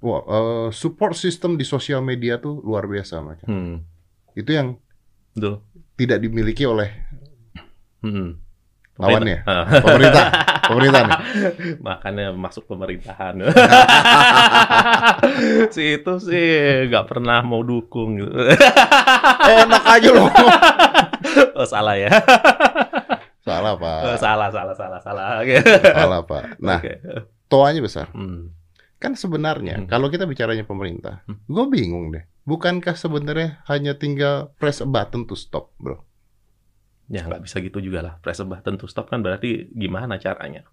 [0.05, 3.49] Wah, uh, support system di sosial media tuh luar biasa mereka.
[3.49, 3.89] Hmm.
[4.37, 4.77] Itu yang
[5.35, 5.55] Betul.
[5.94, 6.90] Tidak dimiliki oleh
[8.03, 8.31] hmm.
[8.99, 9.66] lawannya, ah.
[9.85, 10.27] pemerintah.
[10.64, 11.20] pemerintah nih.
[11.87, 13.35] Makanya masuk pemerintahan.
[15.75, 16.47] si itu sih
[16.88, 18.33] nggak pernah mau dukung gitu.
[19.44, 20.31] Enak aja loh.
[21.59, 22.11] oh salah ya.
[23.44, 24.01] salah pak.
[24.09, 25.42] Oh, salah salah salah salah.
[25.94, 26.42] salah pak.
[26.62, 27.03] Nah, okay.
[27.51, 28.09] toanya besar.
[28.14, 28.55] Hmm.
[29.03, 29.87] Kan sebenarnya hmm.
[29.90, 31.44] kalau kita bicaranya pemerintah, hmm.
[31.44, 36.01] gue bingung deh bukankah sebenarnya hanya tinggal press a button to stop, bro?
[37.13, 38.15] Ya nggak bisa gitu juga lah.
[38.21, 40.65] Press a button to stop kan berarti gimana caranya?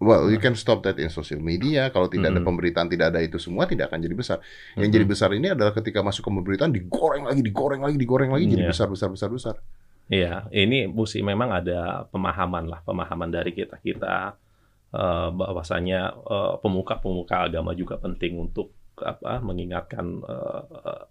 [0.00, 1.92] Well, you can stop that in social media.
[1.92, 2.40] Kalau tidak hmm.
[2.40, 4.38] ada pemberitaan, tidak ada itu semua, tidak akan jadi besar.
[4.72, 4.96] Yang hmm.
[4.96, 8.52] jadi besar ini adalah ketika masuk ke pemberitaan, digoreng lagi, digoreng lagi, digoreng lagi, yeah.
[8.56, 8.70] jadi iya.
[8.72, 9.54] besar, besar, besar, besar.
[10.08, 14.40] Iya, ini mesti memang ada pemahaman lah, pemahaman dari kita kita
[14.96, 21.04] uh, bahwasanya uh, pemuka-pemuka agama juga penting untuk apa mengingatkan eh,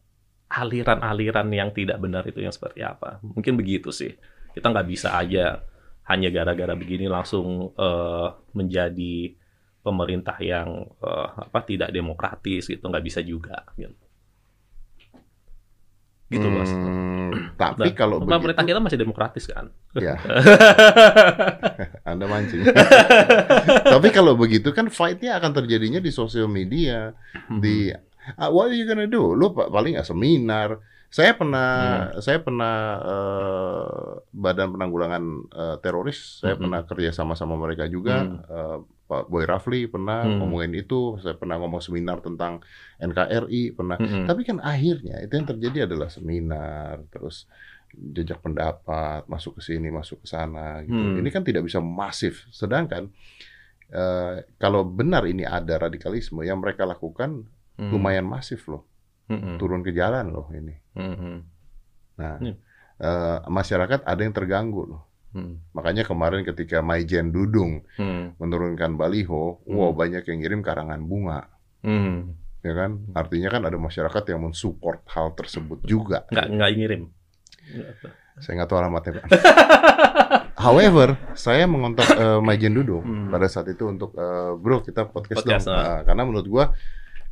[0.49, 3.21] aliran-aliran yang tidak benar itu yang seperti apa.
[3.21, 4.17] Mungkin begitu sih.
[4.49, 5.61] Kita nggak bisa aja
[6.09, 9.37] hanya gara-gara begini langsung uh, menjadi
[9.85, 13.61] pemerintah yang uh, apa tidak demokratis gitu nggak bisa juga.
[13.77, 13.93] Gitu,
[16.33, 16.71] gitu hmm, bos.
[17.61, 19.69] Tapi nah, kalau pemerintah begitu, kita masih demokratis kan?
[19.93, 20.17] Ya.
[22.19, 22.67] Anda mancing.
[23.95, 27.15] Tapi kalau begitu kan fightnya akan terjadinya di sosial media,
[27.47, 27.63] hmm.
[27.63, 27.95] di
[28.35, 29.31] uh, what are you gonna do?
[29.31, 30.83] Lu paling nggak seminar.
[31.09, 31.71] Saya pernah,
[32.11, 32.21] hmm.
[32.21, 36.43] saya pernah uh, badan penanggulangan uh, teroris.
[36.43, 36.61] Saya hmm.
[36.61, 38.27] pernah kerja sama sama mereka juga.
[38.27, 38.43] Hmm.
[38.45, 38.77] Uh,
[39.09, 40.37] Pak Boy Rafli pernah hmm.
[40.37, 41.17] ngomongin itu.
[41.23, 42.61] Saya pernah ngomong seminar tentang
[43.01, 43.97] NKRI pernah.
[43.97, 44.29] Hmm.
[44.29, 47.49] Tapi kan akhirnya itu yang terjadi adalah seminar terus
[47.93, 50.95] jejak pendapat, masuk ke sini, masuk ke sana gitu.
[50.95, 51.19] Hmm.
[51.19, 52.45] Ini kan tidak bisa masif.
[52.53, 53.09] Sedangkan
[53.93, 57.89] uh, kalau benar ini ada radikalisme yang mereka lakukan hmm.
[57.89, 58.85] lumayan masif loh.
[59.29, 59.61] Hmm.
[59.61, 60.75] Turun ke jalan loh ini.
[60.97, 61.45] Hmm.
[62.17, 62.55] Nah, hmm.
[62.99, 65.03] Uh, masyarakat ada yang terganggu loh.
[65.29, 65.61] Hmm.
[65.77, 68.41] Makanya kemarin ketika Maijen Dudung hmm.
[68.41, 69.71] menurunkan baliho, hmm.
[69.71, 71.45] wow banyak yang ngirim karangan bunga.
[71.85, 72.33] Hmm.
[72.59, 73.07] Ya kan?
[73.15, 76.27] Artinya kan ada masyarakat yang mensupport hal tersebut juga.
[76.33, 77.03] Nggak, nggak ngirim.
[78.39, 79.25] Saya nggak tahu alamatnya, Pak.
[80.65, 83.31] However, saya mengontak uh, Majen Dudo hmm.
[83.31, 85.75] pada saat itu untuk uh, bro kita podcast, podcast dong.
[85.75, 86.65] Uh, karena menurut gua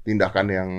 [0.08, 0.70] tindakan yang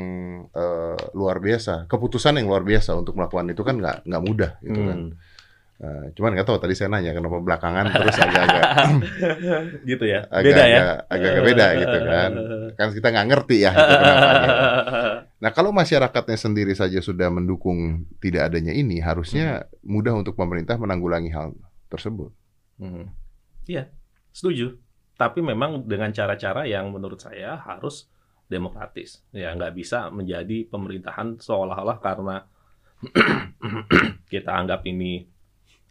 [0.57, 4.81] uh, luar biasa, keputusan yang luar biasa untuk melakukan itu kan nggak nggak mudah gitu
[4.81, 4.99] kan.
[5.01, 5.13] hmm.
[5.13, 5.37] kan.
[5.79, 8.63] Uh, cuman nggak tahu tadi saya nanya kenapa belakangan terus agak-agak
[9.95, 12.31] gitu ya agak, beda ya agak-agak beda gitu kan
[12.83, 13.95] kan kita nggak ngerti ya gitu
[15.39, 19.87] nah kalau masyarakatnya sendiri saja sudah mendukung tidak adanya ini harusnya hmm.
[19.87, 21.55] mudah untuk pemerintah menanggulangi hal
[21.87, 22.35] tersebut
[22.83, 23.07] hmm.
[23.71, 23.91] iya
[24.35, 24.75] setuju
[25.19, 28.11] tapi memang dengan cara-cara yang menurut saya harus
[28.49, 32.37] demokratis ya nggak bisa menjadi pemerintahan seolah-olah karena
[34.33, 35.29] kita anggap ini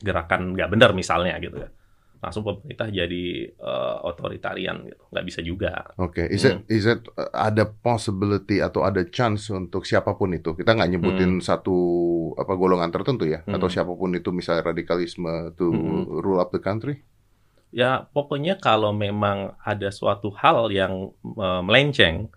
[0.02, 1.70] gerakan nggak benar misalnya gitu ya
[2.18, 5.74] langsung pemerintah jadi uh, otoritarian gitu nggak bisa juga.
[6.02, 6.34] Oke, okay.
[6.34, 6.66] is it hmm.
[6.70, 11.38] is it uh, ada possibility atau ada chance untuk siapa pun itu kita nggak nyebutin
[11.38, 11.46] hmm.
[11.46, 11.78] satu
[12.36, 13.54] apa golongan tertentu ya hmm.
[13.54, 16.10] atau siapa pun itu misalnya radikalisme to hmm.
[16.22, 17.06] rule up the country?
[17.70, 22.32] Ya pokoknya kalau memang ada suatu hal yang uh, melenceng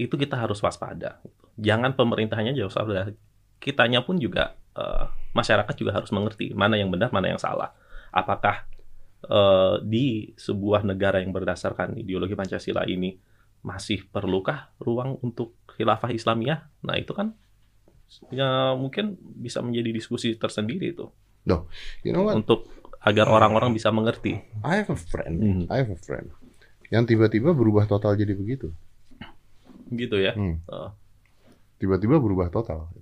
[0.00, 1.20] itu kita harus waspada.
[1.60, 3.12] Jangan pemerintahnya jauh waspada,
[3.60, 7.76] kitanya pun juga uh, masyarakat juga harus mengerti mana yang benar, mana yang salah.
[8.12, 8.68] Apakah
[9.26, 13.16] uh, di sebuah negara yang berdasarkan ideologi Pancasila ini
[13.64, 16.68] masih perlukah ruang untuk khilafah Islamiyah?
[16.84, 17.32] Nah, itu kan
[18.28, 21.08] ya mungkin bisa menjadi diskusi tersendiri itu.
[21.48, 21.66] No,
[22.04, 22.36] you know what?
[22.36, 22.68] Untuk
[23.02, 24.38] agar orang-orang bisa mengerti.
[24.62, 25.62] I have a friend, hmm.
[25.66, 26.30] I have a friend
[26.92, 28.68] yang tiba-tiba berubah total jadi begitu.
[29.88, 30.36] Gitu ya.
[30.36, 30.60] Hmm.
[30.68, 30.92] Oh.
[31.80, 32.92] Tiba-tiba berubah total.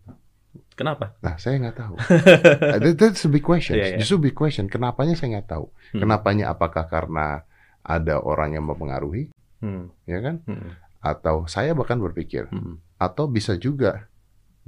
[0.75, 1.15] Kenapa?
[1.23, 1.95] Nah, saya nggak tahu.
[2.83, 3.79] That, that's a big question.
[3.79, 4.01] Yeah, yeah.
[4.03, 4.67] Justru big question.
[4.67, 5.71] Kenapanya saya nggak tahu.
[5.95, 6.01] Hmm.
[6.03, 7.45] Kenapanya apakah karena
[7.85, 9.31] ada orang yang mempengaruhi,
[9.63, 10.09] hmm.
[10.09, 10.43] ya kan?
[10.45, 10.75] Hmm.
[11.01, 12.81] Atau saya bahkan berpikir, hmm.
[13.01, 14.11] atau bisa juga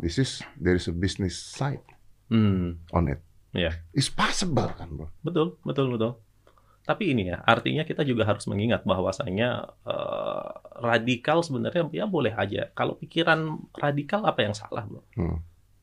[0.00, 1.84] this is there is a business side
[2.32, 2.80] hmm.
[2.94, 3.20] on it.
[3.52, 3.84] Yeah.
[3.92, 5.12] It's possible kan, bro?
[5.20, 6.12] Betul, betul, betul.
[6.82, 10.50] Tapi ini ya, artinya kita juga harus mengingat bahwasanya uh,
[10.82, 12.74] radikal sebenarnya ya boleh aja.
[12.74, 15.04] Kalau pikiran radikal apa yang salah, bro?
[15.14, 15.38] Hmm.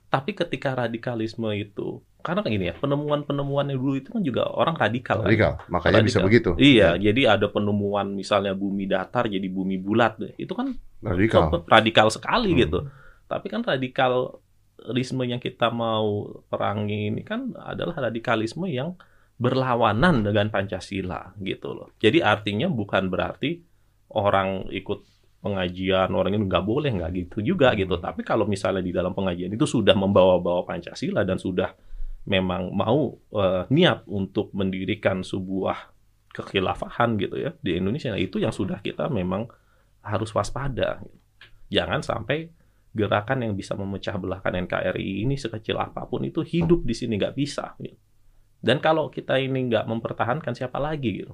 [0.09, 4.73] Tapi ketika radikalisme itu, karena kan ini ya, penemuan-penemuan yang dulu itu kan juga orang
[4.73, 5.21] radikal.
[5.21, 5.29] Kan?
[5.29, 5.69] Radikal, kan?
[5.69, 6.09] makanya radikal.
[6.09, 6.49] bisa begitu.
[6.57, 7.09] Iya, ya.
[7.09, 10.73] jadi ada penemuan misalnya bumi datar jadi bumi bulat, itu kan
[11.05, 12.59] radikal, radikal sekali hmm.
[12.65, 12.79] gitu.
[13.29, 18.97] Tapi kan radikalisme yang kita mau perangi ini kan adalah radikalisme yang
[19.39, 21.93] berlawanan dengan Pancasila gitu loh.
[22.01, 23.63] Jadi artinya bukan berarti
[24.11, 24.99] orang ikut
[25.39, 27.95] pengajian orang ini nggak boleh nggak gitu juga gitu.
[27.95, 28.03] Hmm.
[28.11, 31.71] Tapi kalau misalnya di dalam pengajian itu sudah membawa-bawa Pancasila dan sudah
[32.27, 35.95] memang mau uh, niat untuk mendirikan sebuah
[36.29, 39.49] kekhilafahan gitu ya di Indonesia, nah, itu yang sudah kita memang
[40.05, 41.01] harus waspada.
[41.73, 42.53] Jangan sampai
[42.93, 47.35] gerakan yang bisa memecah belahkan NKRI ini sekecil apa pun itu hidup di sini nggak
[47.37, 47.73] bisa.
[47.81, 47.97] Gitu.
[48.59, 51.33] Dan kalau kita ini nggak mempertahankan siapa lagi gitu.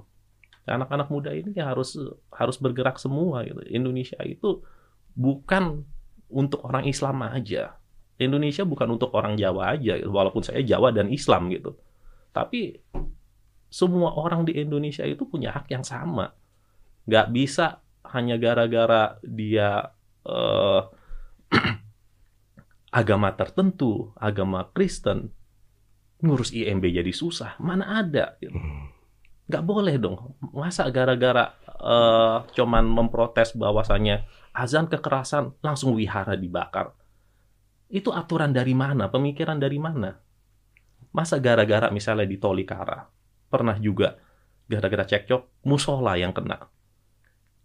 [0.66, 1.94] Anak-anak muda ini harus
[2.34, 3.62] harus bergerak semua gitu.
[3.70, 4.66] Indonesia itu
[5.14, 5.86] bukan
[6.26, 7.78] untuk orang Islam aja.
[8.16, 10.08] Indonesia bukan untuk orang Jawa aja, gitu.
[10.08, 11.76] walaupun saya Jawa dan Islam gitu.
[12.32, 12.80] Tapi
[13.68, 16.32] semua orang di Indonesia itu punya hak yang sama.
[17.06, 19.92] Nggak bisa hanya gara-gara dia
[20.24, 20.80] uh,
[23.00, 25.30] agama tertentu, agama Kristen,
[26.24, 27.60] ngurus IMB jadi susah.
[27.60, 28.40] Mana ada?
[28.40, 28.56] Gitu.
[29.46, 30.34] Nggak boleh dong.
[30.50, 36.96] Masa gara-gara uh, cuman memprotes bahwasannya azan kekerasan langsung wihara dibakar.
[37.86, 39.06] Itu aturan dari mana?
[39.06, 40.18] Pemikiran dari mana?
[41.14, 43.06] Masa gara-gara misalnya di Tolikara
[43.46, 44.18] pernah juga
[44.66, 46.66] gara-gara cekcok musola yang kena.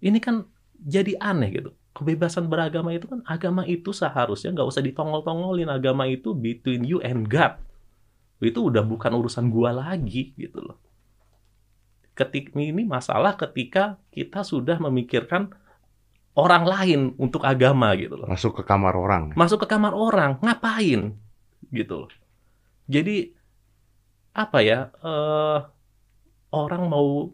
[0.01, 0.45] Ini kan
[0.77, 1.71] jadi aneh gitu.
[1.91, 5.67] Kebebasan beragama itu kan agama itu seharusnya nggak usah ditongol-tongolin.
[5.67, 7.57] Agama itu between you and God
[8.41, 10.81] itu udah bukan urusan gua lagi gitu loh.
[12.21, 15.49] Ketik ini masalah ketika kita sudah memikirkan
[16.37, 18.29] orang lain untuk agama gitu loh.
[18.29, 19.33] Masuk ke kamar orang.
[19.33, 21.17] Masuk ke kamar orang, ngapain?
[21.73, 22.11] Gitu loh.
[22.85, 23.33] Jadi
[24.37, 24.93] apa ya?
[25.01, 25.65] Uh,
[26.53, 27.31] orang mau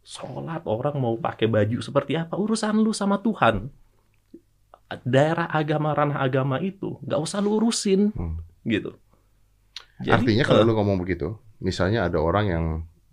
[0.00, 3.68] sholat, orang mau pakai baju seperti apa, urusan lu sama Tuhan.
[5.06, 8.36] Daerah agama, ranah agama itu nggak usah lu urusin, hmm.
[8.66, 8.98] gitu.
[10.02, 12.64] Jadi, Artinya kalau uh, lu ngomong begitu, misalnya ada orang yang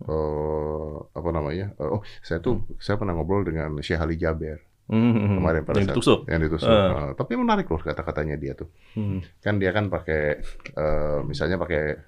[0.06, 1.74] uh, apa namanya?
[1.80, 2.78] Uh, oh, saya tuh hmm.
[2.78, 4.62] saya pernah ngobrol dengan Syekh Ali Jaber.
[4.88, 6.20] Hmm, kemarin pada yang saat ditusuk.
[6.32, 6.68] yang ditusuk.
[6.68, 6.72] Uh.
[6.72, 8.72] Uh, tapi menarik loh kata-katanya dia tuh.
[8.96, 9.20] Hmm.
[9.42, 10.40] Kan dia kan pakai
[10.78, 11.98] uh, misalnya pakai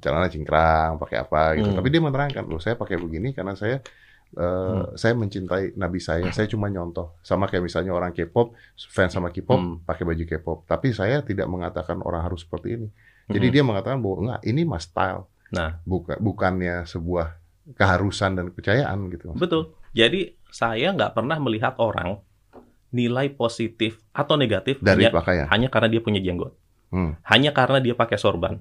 [0.00, 1.68] celana cingkrang, pakai apa gitu.
[1.68, 1.76] Hmm.
[1.76, 3.82] Tapi dia menerangkan loh, saya pakai begini karena saya
[4.30, 4.94] Uh, hmm.
[4.94, 6.30] saya mencintai nabi saya.
[6.30, 7.18] Saya cuma nyontoh.
[7.18, 9.76] Sama kayak misalnya orang K-pop, fans sama K-pop hmm.
[9.82, 10.58] pakai baju K-pop.
[10.70, 12.88] Tapi saya tidak mengatakan orang harus seperti ini.
[13.26, 13.54] Jadi hmm.
[13.58, 15.26] dia mengatakan bahwa enggak, ini mas style.
[15.50, 17.39] Nah, bukan bukannya sebuah
[17.74, 19.34] keharusan dan kepercayaan gitu.
[19.34, 19.74] Betul.
[19.94, 22.22] Jadi saya nggak pernah melihat orang
[22.90, 26.58] nilai positif atau negatif dari hanya, pakaian hanya karena dia punya jenggot,
[26.90, 27.22] hmm.
[27.22, 28.58] hanya karena dia pakai sorban.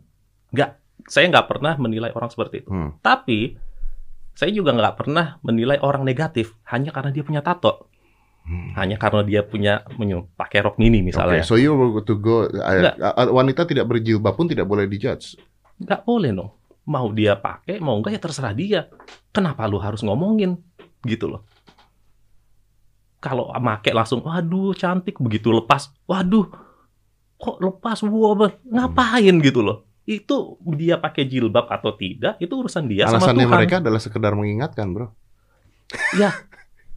[0.54, 0.78] Nggak,
[1.10, 2.69] saya nggak pernah menilai orang seperti itu.
[2.69, 3.02] Hmm.
[3.02, 3.58] Tapi
[4.38, 7.89] saya juga nggak pernah menilai orang negatif hanya karena dia punya tato.
[8.45, 8.74] Hmm.
[8.78, 9.82] Hanya karena dia punya
[10.38, 11.41] pakai rok mini misalnya.
[11.41, 15.38] Okay, so you were to go uh, uh, wanita tidak berjilbab pun tidak boleh dijudge.
[15.82, 16.59] Nggak boleh no.
[16.89, 18.89] Mau dia pakai, mau enggak ya terserah dia.
[19.30, 20.58] Kenapa lu harus ngomongin
[21.06, 21.45] gitu loh?
[23.21, 26.49] Kalau make langsung, waduh cantik begitu lepas, waduh
[27.39, 29.45] kok lepas, wah ngapain hmm.
[29.45, 29.86] gitu loh?
[30.10, 33.54] Itu dia pakai jilbab atau tidak, itu urusan dia Alasannya sama Tuhan.
[33.54, 35.13] mereka adalah sekedar mengingatkan, bro.
[36.17, 36.34] Ya,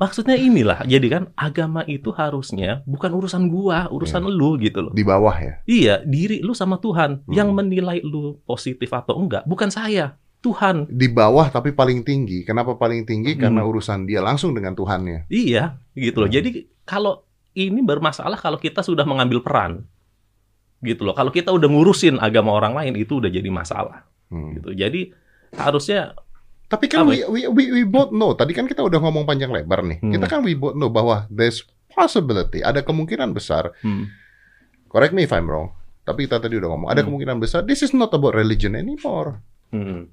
[0.02, 4.34] Maksudnya inilah, jadi kan agama itu harusnya bukan urusan gua, urusan ya.
[4.34, 4.90] lu gitu loh.
[4.90, 5.54] Di bawah ya?
[5.62, 7.22] Iya, diri lu sama Tuhan.
[7.22, 7.30] Hmm.
[7.30, 10.90] Yang menilai lu positif atau enggak, bukan saya, Tuhan.
[10.90, 12.42] Di bawah tapi paling tinggi.
[12.42, 13.38] Kenapa paling tinggi?
[13.38, 13.46] Hmm.
[13.46, 15.30] Karena urusan dia langsung dengan Tuhannya.
[15.30, 16.28] Iya, gitu loh.
[16.28, 16.36] Hmm.
[16.42, 16.50] Jadi
[16.82, 17.22] kalau
[17.54, 19.86] ini bermasalah kalau kita sudah mengambil peran.
[20.82, 21.14] Gitu loh.
[21.14, 24.02] Kalau kita udah ngurusin agama orang lain itu udah jadi masalah.
[24.34, 24.58] Hmm.
[24.58, 24.74] Gitu.
[24.74, 25.14] Jadi
[25.54, 26.18] harusnya
[26.72, 29.84] tapi kan we, we, we, we both know, tadi kan kita udah ngomong panjang lebar
[29.84, 30.00] nih.
[30.00, 30.08] Hmm.
[30.16, 31.60] Kita kan we both know bahwa there's
[31.92, 33.76] possibility, ada kemungkinan besar.
[33.84, 34.08] Hmm.
[34.88, 35.76] Correct me if I'm wrong.
[36.08, 37.12] Tapi kita tadi udah ngomong, ada hmm.
[37.12, 39.44] kemungkinan besar this is not about religion anymore.
[39.68, 40.08] Hmm.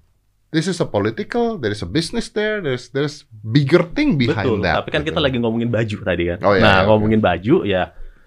[0.51, 4.65] This is a political, there is a business there, there's there's bigger thing behind Betul,
[4.67, 4.83] that.
[4.83, 5.15] Tapi kan gitu.
[5.15, 6.39] kita lagi ngomongin baju tadi kan.
[6.43, 7.29] Oh, iya, nah iya, ngomongin okay.
[7.31, 7.83] baju ya,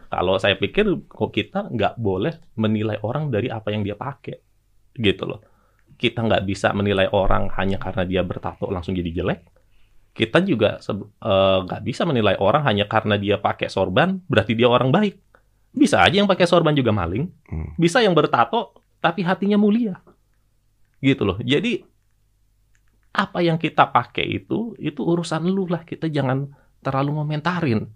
[0.09, 4.41] kalau saya pikir kok kita nggak boleh menilai orang dari apa yang dia pakai,
[4.97, 5.45] gitu loh.
[6.03, 9.47] Kita nggak bisa menilai orang hanya karena dia bertato langsung jadi jelek.
[10.13, 14.67] Kita juga eh, nggak uh, bisa menilai orang hanya karena dia pakai sorban berarti dia
[14.67, 15.15] orang baik.
[15.71, 17.31] Bisa aja yang pakai sorban juga maling.
[17.47, 17.79] Hmm.
[17.79, 20.03] Bisa yang bertato tapi hatinya mulia.
[20.99, 21.39] Gitu loh.
[21.39, 21.93] Jadi
[23.13, 26.49] apa yang kita pakai itu itu urusan lu lah kita jangan
[26.81, 27.93] terlalu ngomentarin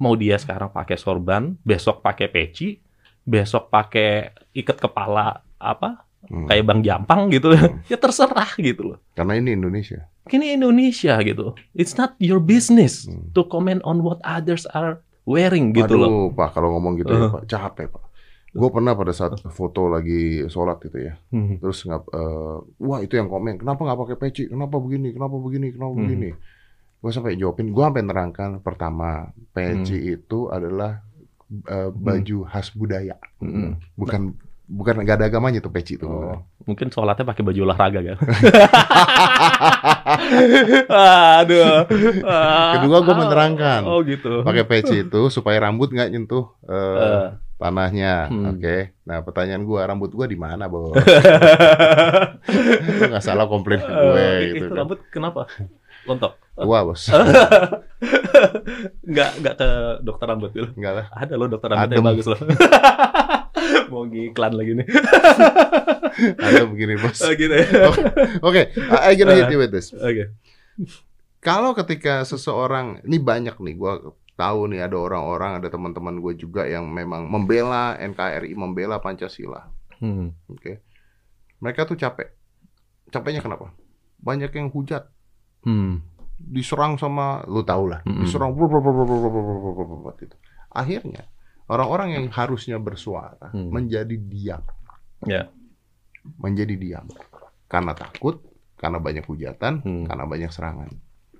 [0.00, 2.80] mau dia sekarang pakai sorban besok pakai peci
[3.20, 6.46] besok pakai ikat kepala apa hmm.
[6.50, 7.84] kayak bang jampang gitu hmm.
[7.90, 13.32] ya terserah gitu loh karena ini Indonesia ini Indonesia gitu it's not your business hmm.
[13.32, 17.20] to comment on what others are wearing gitu Aduh, loh pak kalau ngomong gitu uh.
[17.20, 18.10] ya pak capek pak
[18.50, 21.62] Gue pernah pada saat foto lagi sholat gitu ya, hmm.
[21.62, 25.70] terus nggak, uh, wah itu yang komen, kenapa nggak pakai peci, kenapa begini, kenapa begini,
[25.70, 26.02] kenapa hmm.
[26.02, 26.30] begini.
[26.98, 30.14] Gue sampai jawabin, gue sampai nerangkan pertama peci hmm.
[30.18, 30.98] itu adalah
[31.70, 32.48] uh, baju hmm.
[32.50, 33.94] khas budaya, hmm.
[33.94, 34.34] bukan
[34.70, 36.06] bukan nggak ada agamanya tuh peci itu.
[36.06, 38.18] Oh, mungkin sholatnya pakai baju olahraga kan?
[41.42, 41.90] Aduh.
[42.78, 43.82] Kedua gue menerangkan.
[43.82, 44.46] Oh gitu.
[44.46, 47.26] Pakai peci itu supaya rambut nggak nyentuh uh, uh
[47.60, 48.32] tanahnya.
[48.32, 48.56] Hmm.
[48.56, 48.64] Oke.
[48.64, 48.80] Okay.
[49.04, 50.96] Nah, pertanyaan gua rambut gua di mana, Bos?
[53.12, 54.64] nggak salah komplain gue uh, gitu.
[54.64, 54.80] Itu kan.
[54.80, 55.44] rambut kenapa?
[56.08, 56.40] Lontok.
[56.56, 57.04] Gua, Bos.
[59.04, 59.68] Enggak enggak ke
[60.00, 60.72] dokter rambut dulu.
[60.72, 61.06] Enggak lah.
[61.12, 62.40] Ada loh dokter rambut yang bagus loh.
[63.92, 64.88] Mau ngiklan lagi nih.
[66.36, 67.20] Ada begini, Bos.
[67.24, 67.66] Oh, gitu ya.
[67.86, 68.04] Oke,
[68.42, 68.64] okay.
[68.76, 69.12] okay.
[69.12, 69.92] I gonna hit you with this.
[69.94, 70.04] Oke.
[70.04, 70.26] Okay.
[71.40, 76.64] Kalau ketika seseorang, ini banyak nih, gua tahu nih ada orang-orang, ada teman-teman gue juga
[76.64, 79.68] yang memang membela NKRI, membela Pancasila.
[80.00, 80.32] Hmm.
[80.48, 80.74] Oke, okay.
[81.60, 82.32] mereka tuh capek.
[83.12, 83.76] Capeknya kenapa?
[84.16, 85.12] Banyak yang hujat,
[85.68, 86.00] hmm.
[86.40, 88.24] diserang sama, lu tau lah, hmm.
[88.24, 88.56] diserang,
[90.16, 90.36] gitu.
[90.72, 91.28] Akhirnya
[91.70, 93.70] orang-orang yang harusnya bersuara hmm.
[93.70, 94.62] menjadi diam,
[95.22, 95.46] yeah.
[96.42, 97.06] menjadi diam
[97.70, 98.42] karena takut,
[98.74, 100.04] karena banyak hujatan, hmm.
[100.10, 100.90] karena banyak serangan.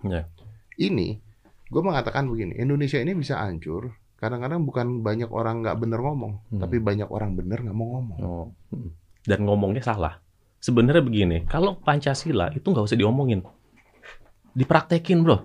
[0.06, 0.30] Yeah.
[0.78, 1.18] Ini
[1.66, 3.90] gue mengatakan begini, Indonesia ini bisa hancur
[4.20, 6.60] kadang-kadang bukan banyak orang nggak bener ngomong, hmm.
[6.62, 8.18] tapi banyak orang bener nggak mau ngomong.
[8.22, 8.48] Oh.
[8.70, 8.94] Hmm.
[9.26, 10.22] Dan ngomongnya salah.
[10.60, 13.40] Sebenarnya begini, kalau Pancasila itu nggak usah diomongin,
[14.52, 15.40] dipraktekin bro.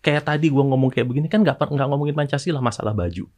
[0.00, 3.28] Kayak tadi gue ngomong kayak begini kan nggak nggak ngomongin Pancasila masalah baju.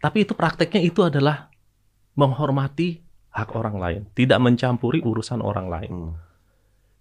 [0.00, 1.48] Tapi itu prakteknya itu adalah
[2.16, 3.00] menghormati
[3.32, 5.90] hak orang lain, tidak mencampuri urusan orang lain.
[5.92, 6.12] Hmm.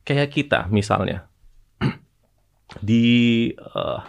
[0.05, 1.27] Kayak kita misalnya,
[2.87, 3.99] di uh,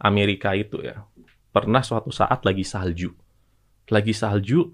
[0.00, 1.04] Amerika itu ya
[1.50, 3.10] pernah suatu saat lagi salju
[3.90, 4.70] lagi salju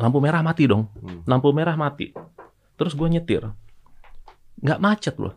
[0.00, 1.28] lampu merah mati dong hmm.
[1.28, 2.10] lampu merah mati
[2.80, 3.44] terus gue nyetir
[4.64, 5.36] nggak macet loh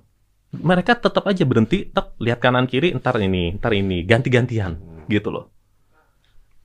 [0.56, 5.12] mereka tetap aja berhenti tetap lihat kanan kiri ntar ini ntar ini ganti-gantian hmm.
[5.12, 5.52] gitu loh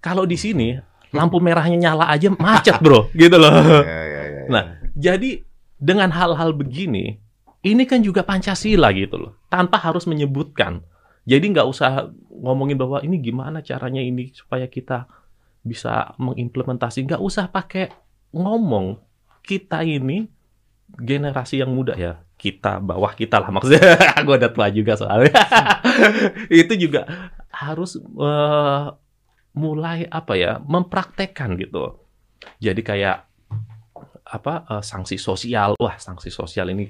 [0.00, 0.76] kalau di sini
[1.14, 4.42] lampu merahnya nyala aja macet bro gitu loh ya, ya, ya, ya.
[4.48, 4.64] nah
[4.96, 5.44] jadi
[5.80, 7.20] dengan hal-hal begini
[7.60, 10.80] ini kan juga Pancasila gitu loh, tanpa harus menyebutkan.
[11.28, 15.04] Jadi nggak usah ngomongin bahwa ini gimana caranya ini supaya kita
[15.60, 17.04] bisa mengimplementasi.
[17.04, 17.92] Nggak usah pakai
[18.32, 18.96] ngomong.
[19.44, 20.24] Kita ini
[20.88, 24.00] generasi yang muda ya, kita bawah kita lah maksudnya.
[24.24, 25.36] Gue udah tua juga soalnya.
[26.64, 27.04] itu juga
[27.52, 28.96] harus uh,
[29.60, 32.00] mulai apa ya, mempraktekkan gitu.
[32.56, 33.28] Jadi kayak
[34.24, 35.76] apa uh, sanksi sosial.
[35.76, 36.88] Wah, sanksi sosial ini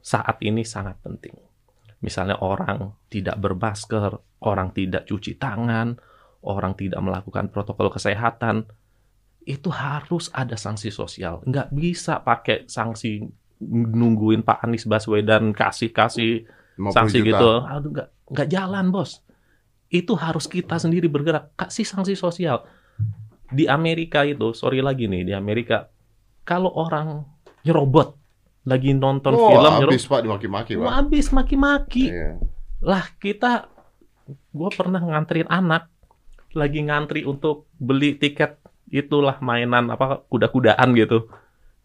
[0.00, 1.34] saat ini sangat penting.
[2.00, 4.14] Misalnya orang tidak bermasker,
[4.46, 5.98] orang tidak cuci tangan,
[6.46, 8.70] orang tidak melakukan protokol kesehatan,
[9.42, 11.42] itu harus ada sanksi sosial.
[11.42, 13.26] Nggak bisa pakai sanksi
[13.66, 16.46] nungguin Pak Anies Baswedan kasih-kasih
[16.92, 17.26] sanksi juta.
[17.26, 17.50] gitu.
[17.66, 19.25] Aduh, nggak, nggak jalan, bos.
[19.88, 21.54] Itu harus kita sendiri bergerak.
[21.54, 22.66] Kasih sanksi sosial.
[23.46, 25.86] Di Amerika itu, sorry lagi nih, di Amerika,
[26.42, 27.22] kalau orang
[27.62, 28.18] nyerobot,
[28.66, 32.34] lagi nonton oh, film habis pak dimaki-maki pak habis maki-maki iya.
[32.82, 33.70] lah kita
[34.26, 35.86] gue pernah nganterin anak
[36.50, 38.58] lagi ngantri untuk beli tiket
[38.90, 41.30] itulah mainan apa kuda-kudaan gitu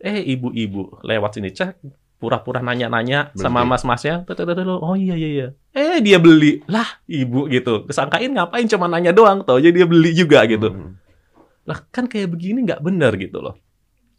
[0.01, 1.77] eh ibu-ibu lewat sini cek
[2.21, 4.21] pura-pura nanya-nanya sama mas-masnya
[4.69, 9.41] oh iya iya iya eh dia beli lah ibu gitu kesangkain ngapain cuma nanya doang
[9.41, 10.91] tau jadi dia beli juga gitu hmm.
[11.65, 13.57] lah kan kayak begini nggak bener gitu loh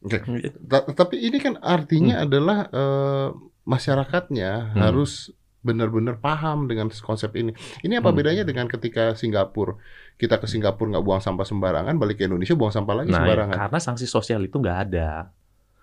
[0.02, 0.18] Oke.
[0.18, 0.50] Okay.
[0.98, 2.24] Tapi ini kan artinya hmm.
[2.26, 3.28] adalah uh,
[3.62, 4.80] masyarakatnya hmm.
[4.82, 5.30] harus
[5.62, 7.54] benar-benar paham dengan konsep ini.
[7.86, 8.18] Ini apa hmm.
[8.18, 9.78] bedanya dengan ketika Singapura
[10.18, 13.54] kita ke Singapura nggak buang sampah sembarangan, balik ke Indonesia buang sampah lagi nah, sembarangan?
[13.54, 15.30] Karena sanksi sosial itu nggak ada.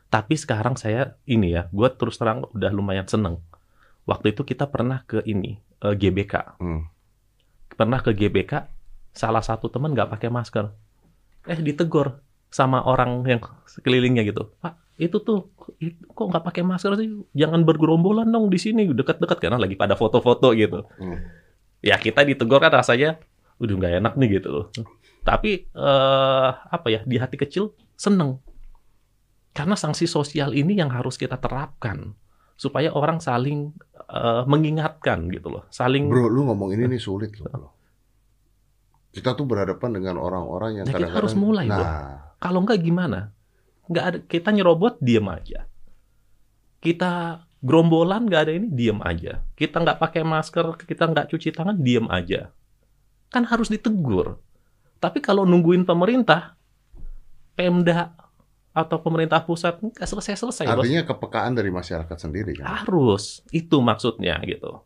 [0.09, 3.41] Tapi sekarang saya ini ya, gue terus terang udah lumayan seneng.
[4.09, 6.81] Waktu itu kita pernah ke ini uh, GBK, hmm.
[7.77, 8.65] pernah ke GBK,
[9.13, 10.73] salah satu teman nggak pakai masker,
[11.45, 12.17] eh ditegur
[12.49, 15.47] sama orang yang sekelilingnya gitu, Pak itu tuh
[16.11, 20.51] kok nggak pakai masker sih, jangan bergerombolan dong di sini dekat-dekat karena lagi pada foto-foto
[20.51, 20.83] gitu.
[20.99, 21.23] Hmm.
[21.79, 23.15] Ya kita ditegur kan rasanya,
[23.63, 24.65] udah nggak enak nih gitu loh.
[25.23, 28.43] Tapi uh, apa ya di hati kecil seneng
[29.53, 32.13] karena sanksi sosial ini yang harus kita terapkan
[32.59, 33.71] supaya orang saling
[34.11, 36.11] uh, mengingatkan gitu loh, saling.
[36.11, 37.71] Bro, lu ngomong ini nih sulit loh.
[39.09, 41.17] Kita tuh berhadapan dengan orang-orang yang nah, kadang-kadang.
[41.23, 41.77] harus mulai, nah.
[41.79, 41.87] bro.
[42.39, 43.19] Kalau enggak gimana?
[43.89, 45.65] Enggak ada, kita nyerobot diem aja.
[46.79, 49.43] Kita gerombolan nggak ada ini diem aja.
[49.55, 52.51] Kita nggak pakai masker, kita nggak cuci tangan diem aja.
[53.33, 54.39] Kan harus ditegur.
[54.99, 56.59] Tapi kalau nungguin pemerintah,
[57.55, 58.15] Pemda
[58.69, 60.69] atau pemerintah pusat nggak selesai-selesai.
[60.69, 61.09] Artinya bos.
[61.15, 62.85] kepekaan dari masyarakat sendiri kan?
[62.85, 64.85] Harus, itu maksudnya gitu.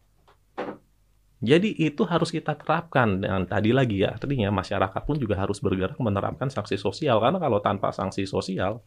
[1.43, 5.99] Jadi itu harus kita terapkan dan tadi lagi ya artinya masyarakat pun juga harus bergerak
[5.99, 8.79] menerapkan sanksi sosial karena kalau tanpa sanksi sosial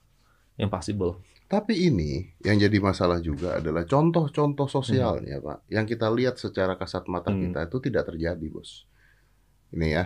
[0.57, 1.21] impossible.
[1.53, 5.45] Tapi ini yang jadi masalah juga adalah contoh-contoh sosialnya hmm.
[5.45, 7.53] pak, yang kita lihat secara kasat mata hmm.
[7.53, 8.89] kita itu tidak terjadi bos.
[9.77, 10.05] Ini ya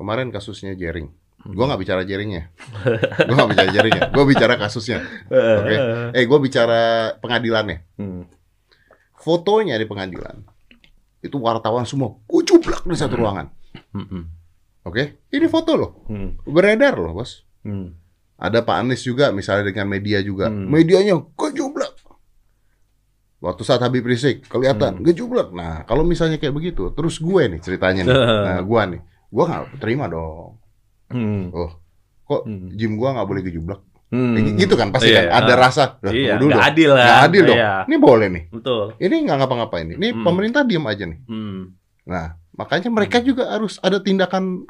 [0.00, 2.52] kemarin kasusnya Jering Gue nggak bicara jaringnya,
[3.24, 5.00] gue nggak bicara jaringnya, gue bicara kasusnya.
[5.24, 5.78] Oke, okay?
[6.20, 6.80] eh gue bicara
[7.16, 7.96] pengadilannya.
[7.96, 8.28] Hmm.
[9.16, 10.44] Fotonya di pengadilan
[11.24, 13.22] itu wartawan semua kucuplak di satu hmm.
[13.24, 13.46] ruangan.
[13.96, 14.04] Hmm.
[14.04, 14.20] Oke,
[14.84, 15.06] okay?
[15.32, 16.44] ini foto loh, hmm.
[16.44, 17.48] beredar loh bos.
[17.64, 17.96] Hmm.
[18.36, 20.68] Ada Pak Anies juga, misalnya dengan media juga, hmm.
[20.68, 21.96] medianya kucuplak.
[23.40, 25.04] Waktu saat Habib Rizik kelihatan hmm.
[25.08, 25.56] gejublak.
[25.56, 28.12] Nah, kalau misalnya kayak begitu, terus gue nih ceritanya nih,
[28.52, 29.00] nah gue nih,
[29.32, 30.59] gue nggak terima dong.
[31.10, 31.50] Hmm.
[31.52, 31.70] Oh,
[32.24, 32.74] kok hmm.
[32.78, 33.80] gym gua nggak boleh gejublak?
[34.10, 34.34] Hmm.
[34.58, 35.82] Gitu kan pasti iya, kan ada uh, rasa.
[36.02, 37.06] Iya, dulu gak adil lah.
[37.06, 37.58] Gak adil dong.
[37.58, 37.72] Iya.
[37.86, 38.44] Ini boleh nih.
[38.50, 38.84] Betul.
[38.98, 39.96] Ini nggak ngapa-ngapain nih.
[40.02, 40.24] Ini hmm.
[40.26, 41.20] pemerintah diam aja nih.
[41.30, 41.78] Hmm.
[42.10, 42.26] Nah,
[42.58, 43.26] makanya mereka hmm.
[43.26, 44.66] juga harus ada tindakan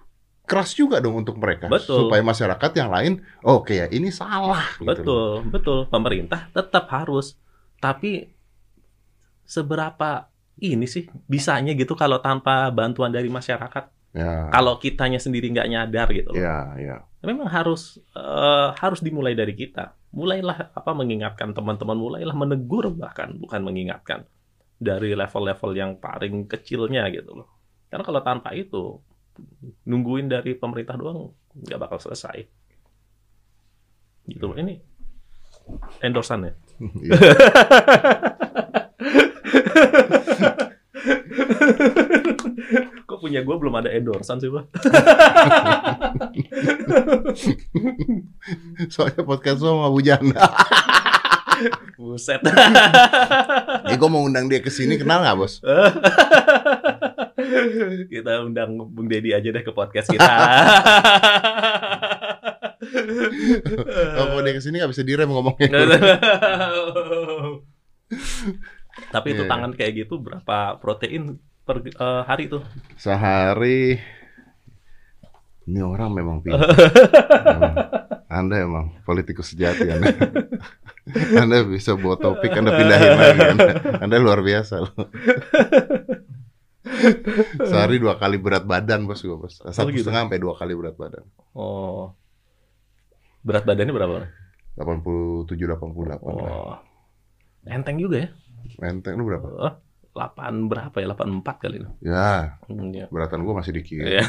[0.50, 2.10] keras juga dong untuk mereka betul.
[2.10, 3.12] supaya masyarakat yang lain
[3.46, 5.50] oke okay, ya ini salah gitu betul gitu.
[5.54, 7.38] betul pemerintah tetap harus
[7.78, 8.34] tapi
[9.46, 10.26] seberapa
[10.58, 14.50] ini sih bisanya gitu kalau tanpa bantuan dari masyarakat Ya.
[14.50, 16.34] Kalau kitanya sendiri nggak nyadar gitu.
[16.34, 17.06] Ya, ya.
[17.22, 19.94] Memang harus uh, harus dimulai dari kita.
[20.10, 24.26] Mulailah apa mengingatkan teman-teman, mulailah menegur bahkan bukan mengingatkan
[24.80, 27.48] dari level-level yang paling kecilnya gitu loh.
[27.86, 28.98] Karena kalau tanpa itu
[29.86, 32.42] nungguin dari pemerintah doang nggak bakal selesai.
[34.26, 34.58] Gitu loh.
[34.58, 34.74] Ini
[36.02, 36.52] endorsan ya.
[36.80, 37.14] Iya.
[43.06, 44.66] Kok punya gue belum ada endorsan sih, Bang?
[48.90, 50.42] Soalnya podcast sama Abu Janda.
[51.94, 52.42] Buset.
[53.86, 55.62] eh, gue mau undang dia ke sini, kenal nggak, Bos?
[58.10, 60.26] kita undang Bung Deddy aja deh ke podcast kita.
[63.94, 65.70] Kalau dia ke sini nggak bisa direm ngomongnya.
[69.14, 69.50] Tapi itu yeah.
[69.54, 71.38] tangan kayak gitu berapa protein
[71.70, 72.58] per uh, hari itu?
[72.98, 73.94] Sehari
[75.70, 76.66] ini orang memang pintar.
[78.26, 80.10] anda emang politikus sejati Anda.
[81.46, 83.40] anda bisa buat topik, Anda pindahin lagi.
[83.54, 83.66] Anda,
[84.02, 84.94] anda luar biasa loh.
[87.70, 89.62] Sehari dua kali berat badan bos gue bos.
[89.62, 90.10] Oh, Satu oh, gitu?
[90.10, 91.22] setengah sampai dua kali berat badan.
[91.54, 92.18] Oh.
[93.46, 94.26] Berat badannya berapa?
[94.74, 96.34] 87 88 oh.
[96.34, 96.82] lah.
[97.70, 98.28] Enteng juga ya?
[98.82, 99.46] Enteng lu berapa?
[99.54, 99.74] Oh,
[100.20, 101.06] 8 berapa ya?
[101.16, 101.78] 84 kali.
[102.04, 102.60] Ya.
[102.68, 103.08] Hmm, ya.
[103.08, 104.04] Beratan gua masih dikit.
[104.04, 104.20] Ya.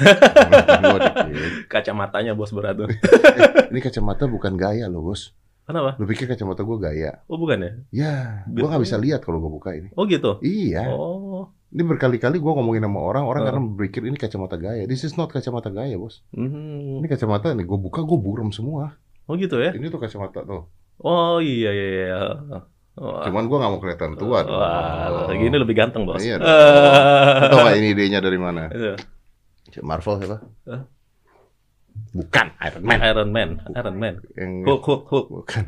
[0.79, 1.27] Gua dikit.
[1.73, 2.87] Kacamatanya bos berat tuh.
[3.75, 5.35] ini kacamata bukan gaya loh, Bos.
[5.67, 5.99] Kenapa?
[5.99, 7.19] Lu pikir kacamata gua gaya?
[7.27, 7.71] Oh, bukan ya?
[7.91, 8.15] Ya,
[8.47, 9.91] gua nggak bisa lihat kalau gua buka ini.
[9.99, 10.39] Oh, gitu.
[10.39, 10.87] Iya.
[10.87, 11.51] Oh.
[11.71, 13.45] Ini berkali-kali gua ngomongin sama orang, orang oh.
[13.47, 14.87] karena berpikir ini kacamata gaya.
[14.87, 16.23] This is not kacamata gaya, Bos.
[16.31, 17.03] Hmm.
[17.03, 18.95] Ini kacamata nih gua buka gua buram semua.
[19.27, 19.75] Oh, gitu ya?
[19.75, 20.71] Ini tuh kacamata tuh.
[21.03, 22.19] Oh, iya iya iya.
[23.01, 23.25] Wah.
[23.25, 24.45] Cuman gue gak mau kelihatan tua.
[24.45, 25.33] Wah, oh.
[25.33, 26.21] gini lebih ganteng bos.
[26.21, 26.37] Iya.
[27.49, 28.69] Tahu gak ini idenya dari mana?
[28.69, 29.81] Itu.
[29.81, 30.37] Marvel siapa?
[32.11, 32.99] Bukan Iron Man.
[33.01, 33.49] Iron Man.
[33.73, 34.15] Iron Man.
[34.37, 34.51] Yang...
[34.69, 35.27] Hulk, Hulk, Hulk.
[35.33, 35.63] Bukan.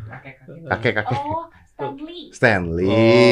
[0.69, 1.17] Kakek, kakek.
[1.17, 2.19] Oh, Stanley.
[2.29, 2.89] Stanley.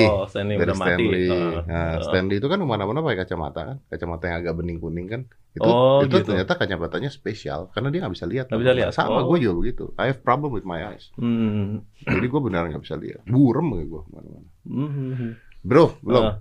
[0.10, 1.26] Oh, Stanley dari udah Stanley.
[1.30, 1.30] mati.
[1.30, 1.62] Oh.
[1.70, 5.22] Nah, Stanley itu kan ke mana-mana pakai kacamata kan, kacamata yang agak bening kuning kan.
[5.54, 6.34] Itu, oh, itu gitu.
[6.34, 8.46] ternyata kacamatanya spesial karena dia nggak bisa lihat.
[8.50, 8.92] Nggak bisa lihat.
[8.98, 9.30] Sama oh.
[9.30, 9.84] gue juga begitu.
[10.02, 11.14] I have problem with my eyes.
[11.22, 11.86] Hmm.
[12.02, 13.22] Jadi gue benar nggak bisa lihat.
[13.30, 14.50] Burem gue ke mana-mana.
[14.66, 15.38] Hmm.
[15.62, 16.24] Bro, belum.
[16.26, 16.36] Uh.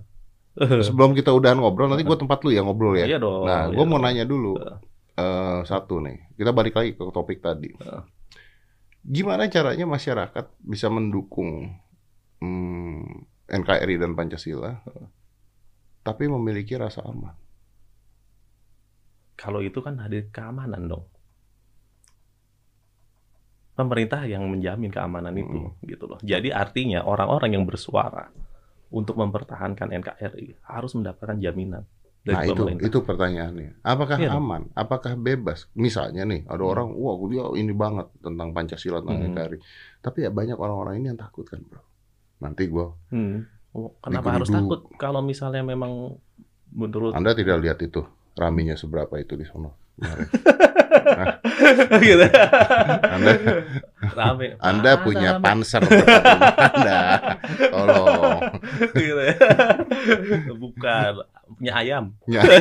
[0.87, 3.05] Sebelum kita udahan ngobrol, nanti gue tempat lu ya ngobrol ya.
[3.07, 3.45] Iya dong.
[3.45, 4.03] Nah, gue iya mau dong.
[4.09, 4.57] nanya dulu.
[4.57, 4.77] Uh.
[5.11, 7.69] Uh, satu nih, kita balik lagi ke topik tadi.
[7.77, 8.01] Uh
[9.01, 11.73] Gimana caranya masyarakat bisa mendukung
[12.41, 13.05] hmm,
[13.47, 14.81] NKRI dan Pancasila,
[16.01, 17.37] tapi memiliki rasa aman?
[19.37, 21.05] Kalau itu kan ada keamanan dong.
[23.71, 25.87] Pemerintah yang menjamin keamanan itu, hmm.
[25.87, 26.19] gitu loh.
[26.21, 28.29] Jadi artinya orang-orang yang bersuara
[28.91, 31.87] untuk mempertahankan NKRI harus mendapatkan jaminan
[32.21, 33.81] nah itu itu pertanyaannya.
[33.81, 34.69] Apakah iya, aman?
[34.77, 35.65] Apakah bebas?
[35.73, 36.71] Misalnya nih ada hmm.
[36.71, 39.29] orang, wah dia ini banget tentang Pancasila tentang hmm.
[39.33, 39.57] NKRI.
[40.05, 41.81] Tapi ya banyak orang-orang ini yang takut kan, bro.
[42.41, 42.91] Nanti gua.
[43.13, 43.45] Hmm.
[43.71, 44.83] Oh, kenapa harus takut?
[44.99, 46.19] Kalau misalnya memang
[46.75, 48.03] menurut Anda tidak lihat itu
[48.35, 49.71] raminya seberapa itu di sana.
[52.01, 52.25] gitu.
[53.05, 53.31] Anda,
[54.01, 54.57] Rame.
[54.59, 55.45] Anda punya rame.
[55.45, 57.37] panser Anda.
[57.69, 58.41] Tolong.
[58.91, 59.35] Gitu ya.
[60.57, 61.21] Bukan
[61.59, 62.17] punya ayam.
[62.25, 62.41] Ya.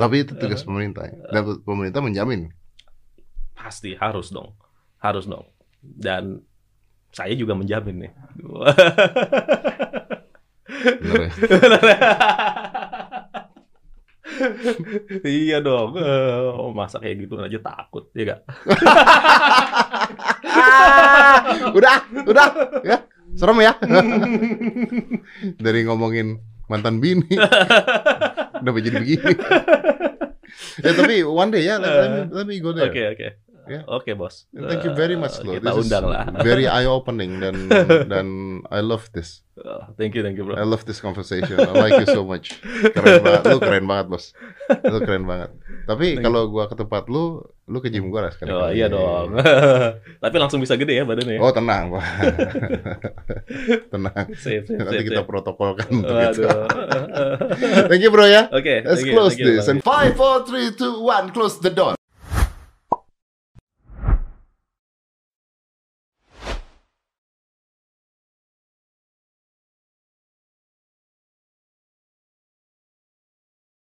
[0.00, 1.04] Tapi itu tugas pemerintah.
[1.08, 1.14] Ya.
[1.34, 2.52] Dan pemerintah menjamin.
[3.52, 4.54] Pasti harus dong.
[5.02, 5.44] Harus dong.
[5.82, 6.46] Dan
[7.12, 8.12] saya juga menjamin nih.
[11.42, 11.98] Bener ya?
[15.26, 15.92] iya dong.
[16.56, 18.40] Oh, masa kayak gitu aja takut, ya gak?
[21.78, 22.48] udah, udah,
[22.86, 23.04] ya.
[23.36, 23.72] Serem ya.
[25.64, 27.28] Dari ngomongin mantan bini.
[28.62, 29.32] Udah jadi begini.
[30.84, 32.92] ya tapi one day ya, let, me, let me go there.
[32.92, 33.18] Oke, okay, oke.
[33.18, 33.30] Okay.
[33.62, 33.86] Yeah.
[33.86, 34.50] Oke okay, bos.
[34.50, 35.54] Thank you very much loh.
[35.54, 36.26] Kita this undang lah.
[36.46, 37.70] very eye opening dan
[38.12, 38.26] dan
[38.74, 39.46] I love this.
[39.54, 40.58] Oh, thank you, thank you bro.
[40.58, 41.60] I love this conversation.
[41.60, 42.58] I like you so much.
[42.96, 43.42] Keren banget.
[43.54, 44.24] Lu keren banget bos.
[44.82, 45.54] Lu keren banget.
[45.86, 47.38] Tapi kalau gua ke tempat lu,
[47.70, 48.50] lu ke gym gua lah sekarang.
[48.50, 49.38] Oh iya dong.
[50.24, 51.38] Tapi langsung bisa gede ya badannya.
[51.38, 52.04] Oh tenang pak.
[53.94, 54.26] tenang.
[54.34, 55.30] Safe, safe, Nanti safe, kita safe.
[55.30, 56.48] protokolkan untuk itu.
[57.86, 58.50] thank you bro ya.
[58.50, 58.58] Oke.
[58.58, 59.70] Okay, Let's close you, this.
[59.70, 61.94] And five, four, three, two, one, close the door.